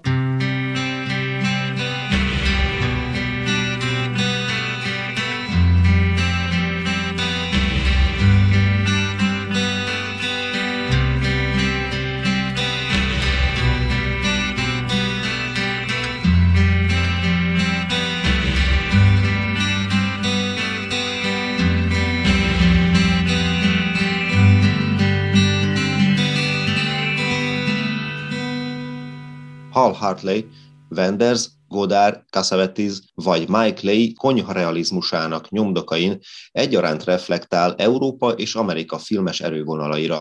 Hal 29.73 29.91
Hartley, 29.91 30.45
Wenders, 30.89 31.47
Godard, 31.67 32.21
Cassavetes 32.29 32.99
vagy 33.13 33.49
Mike 33.49 33.79
Leigh 33.81 34.13
konyha 34.15 34.53
realizmusának 34.53 35.49
nyomdokain 35.49 36.19
egyaránt 36.51 37.03
reflektál 37.03 37.75
Európa 37.77 38.31
és 38.31 38.55
Amerika 38.55 38.97
filmes 38.97 39.41
erővonalaira. 39.41 40.19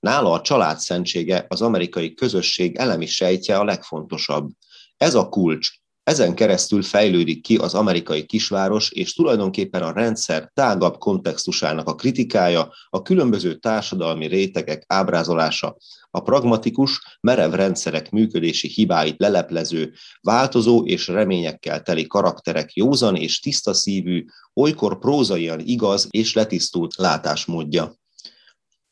Nála 0.00 0.32
a 0.32 0.40
család 0.40 0.78
szentsége 0.78 1.46
az 1.48 1.62
amerikai 1.62 2.14
közösség 2.14 2.76
elemi 2.76 3.06
sejtje 3.06 3.58
a 3.58 3.64
legfontosabb. 3.64 4.50
Ez 4.96 5.14
a 5.14 5.28
kulcs, 5.28 5.68
Ezen 6.04 6.34
keresztül 6.34 6.82
fejlődik 6.82 7.42
ki 7.42 7.56
az 7.56 7.74
amerikai 7.74 8.26
kisváros, 8.26 8.90
és 8.90 9.14
tulajdonképpen 9.14 9.82
a 9.82 9.92
rendszer 9.92 10.50
tágabb 10.54 10.98
kontextusának 10.98 11.88
a 11.88 11.94
kritikája, 11.94 12.72
a 12.90 13.02
különböző 13.02 13.54
társadalmi 13.54 14.26
rétegek 14.26 14.84
ábrázolása, 14.86 15.76
a 16.14 16.20
pragmatikus, 16.20 17.18
merev 17.20 17.52
rendszerek 17.52 18.10
működési 18.10 18.68
hibáit 18.68 19.18
leleplező, 19.18 19.92
változó 20.20 20.84
és 20.84 21.08
reményekkel 21.08 21.82
teli 21.82 22.06
karakterek 22.06 22.74
józan 22.74 23.16
és 23.16 23.40
tiszta 23.40 23.74
szívű, 23.74 24.24
olykor 24.54 24.98
prózaian 24.98 25.60
igaz 25.60 26.06
és 26.10 26.34
letisztult 26.34 26.96
látásmódja. 26.96 27.94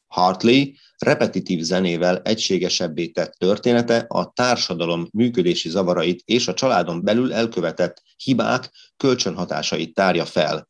Hartley 0.07 0.65
repetitív 0.99 1.61
zenével 1.61 2.21
egységesebbé 2.25 3.07
tett 3.07 3.33
története 3.33 4.05
a 4.09 4.33
társadalom 4.33 5.09
működési 5.13 5.69
zavarait 5.69 6.23
és 6.25 6.49
a 6.49 6.55
családon 6.55 7.05
belül 7.05 7.33
elkövetett 7.33 8.03
hibák 8.17 8.71
kölcsönhatásait 8.97 9.95
tárja 9.95 10.25
fel. 10.25 10.69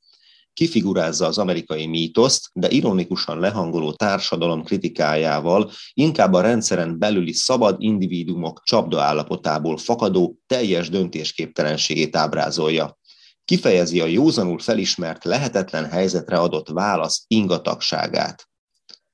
Kifigurázza 0.60 1.26
az 1.26 1.38
amerikai 1.38 1.86
mítoszt, 1.86 2.50
de 2.52 2.70
ironikusan 2.70 3.38
lehangoló 3.38 3.92
társadalom 3.92 4.64
kritikájával 4.64 5.70
inkább 5.92 6.32
a 6.32 6.40
rendszeren 6.40 6.98
belüli 6.98 7.32
szabad 7.32 7.76
individumok 7.78 8.62
csapda 8.64 9.02
állapotából 9.02 9.76
fakadó 9.76 10.38
teljes 10.46 10.88
döntésképtelenségét 10.88 12.16
ábrázolja 12.16 12.98
kifejezi 13.44 14.00
a 14.00 14.06
józanul 14.06 14.58
felismert 14.58 15.24
lehetetlen 15.24 15.84
helyzetre 15.84 16.38
adott 16.38 16.68
válasz 16.68 17.24
ingatagságát. 17.26 18.49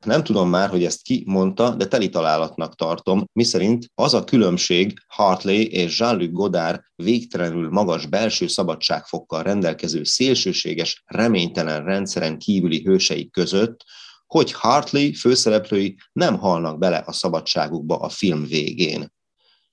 Nem 0.04 0.24
tudom 0.24 0.48
már, 0.48 0.68
hogy 0.68 0.84
ezt 0.84 1.02
ki 1.02 1.22
mondta, 1.26 1.74
de 1.74 1.86
teli 1.86 2.08
találatnak 2.08 2.74
tartom, 2.74 3.24
miszerint 3.32 3.90
az 3.94 4.14
a 4.14 4.24
különbség 4.24 4.98
Hartley 5.06 5.60
és 5.60 5.98
Jean-Luc 5.98 6.32
Godard 6.32 6.80
végtelenül 6.94 7.70
magas 7.70 8.06
belső 8.06 8.46
szabadságfokkal 8.46 9.42
rendelkező 9.42 10.04
szélsőséges, 10.04 11.02
reménytelen 11.04 11.84
rendszeren 11.84 12.38
kívüli 12.38 12.82
hősei 12.82 13.30
között, 13.30 13.84
hogy 14.26 14.52
Hartley 14.52 15.12
főszereplői 15.12 15.96
nem 16.12 16.38
halnak 16.38 16.78
bele 16.78 16.96
a 17.06 17.12
szabadságukba 17.12 17.96
a 17.96 18.08
film 18.08 18.46
végén. 18.46 19.12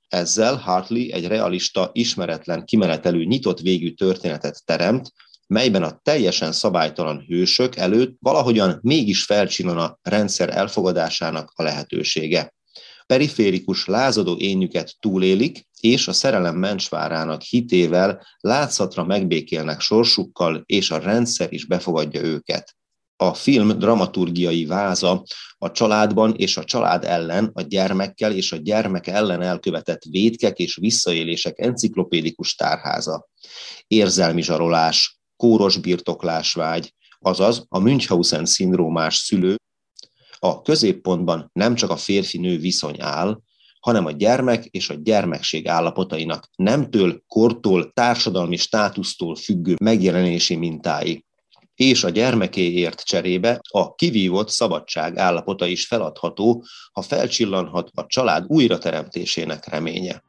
Ezzel 0.08 0.56
Hartley 0.56 1.12
egy 1.12 1.28
realista, 1.28 1.90
ismeretlen, 1.94 2.66
kimenetelő, 2.66 3.24
nyitott 3.24 3.60
végű 3.60 3.94
történetet 3.94 4.66
teremt, 4.66 5.12
melyben 5.54 5.84
a 5.84 6.00
teljesen 6.04 6.52
szabálytalan 6.52 7.26
hősök 7.28 7.76
előtt 7.76 8.16
valahogyan 8.20 8.80
mégis 8.82 9.24
felcsillan 9.24 9.78
a 9.78 9.98
rendszer 10.02 10.58
elfogadásának 10.58 11.52
a 11.56 11.64
lehetősége. 11.64 12.54
Periférikus, 13.06 13.86
lázadó 13.86 14.38
énjüket 14.38 14.96
túlélik, 15.00 15.68
és 15.80 16.08
a 16.08 16.14
szerelem 16.14 16.56
mencsvárának 16.56 17.42
hitével 17.42 18.26
látszatra 18.40 19.04
megbékélnek 19.04 19.80
sorsukkal, 19.80 20.64
és 20.66 20.92
a 20.92 21.00
rendszer 21.00 21.54
is 21.54 21.66
befogadja 21.66 22.22
őket. 22.22 22.76
A 23.16 23.34
film 23.34 23.80
dramaturgiai 23.80 24.66
váza 24.66 25.24
a 25.58 25.72
családban 25.72 26.34
és 26.36 26.58
a 26.58 26.64
család 26.64 27.04
ellen, 27.04 27.52
a 27.54 27.62
gyermekkel 27.62 28.32
és 28.32 28.52
a 28.52 28.56
gyermek 28.56 29.08
ellen 29.08 29.42
elkövetett 29.42 30.04
védkek 30.04 30.58
és 30.58 30.76
visszaélések 30.76 31.60
enciklopédikus 31.60 32.56
tárháza. 32.56 33.28
Érzelmi 33.88 34.42
zsarolás, 34.42 35.23
kóros 35.44 35.78
birtoklásvágy, 35.78 36.94
azaz 37.20 37.66
a 37.70 37.80
Münchhausen 37.80 38.46
szindrómás 38.46 39.16
szülő, 39.16 39.56
a 40.40 40.62
középpontban 40.62 41.50
nem 41.54 41.76
csak 41.76 41.90
a 41.90 41.98
férfi-nő 41.98 42.58
viszony 42.58 43.02
áll, 43.02 43.40
hanem 43.80 44.06
a 44.06 44.12
gyermek 44.12 44.66
és 44.66 44.90
a 44.90 44.94
gyermekség 44.94 45.68
állapotainak 45.68 46.50
nemtől, 46.56 47.24
kortól, 47.28 47.92
társadalmi 47.94 48.56
státusztól 48.56 49.36
függő 49.36 49.76
megjelenési 49.82 50.56
mintái. 50.56 51.26
És 51.76 52.04
a 52.04 52.10
gyermekéért 52.10 53.04
cserébe 53.04 53.60
a 53.70 53.96
kivívott 53.96 54.50
szabadság 54.50 55.18
állapota 55.18 55.66
is 55.66 55.88
feladható, 55.88 56.66
ha 56.92 57.02
felcsillanhat 57.02 57.90
a 57.94 58.06
család 58.06 58.46
újrateremtésének 58.48 59.68
reménye. 59.68 60.24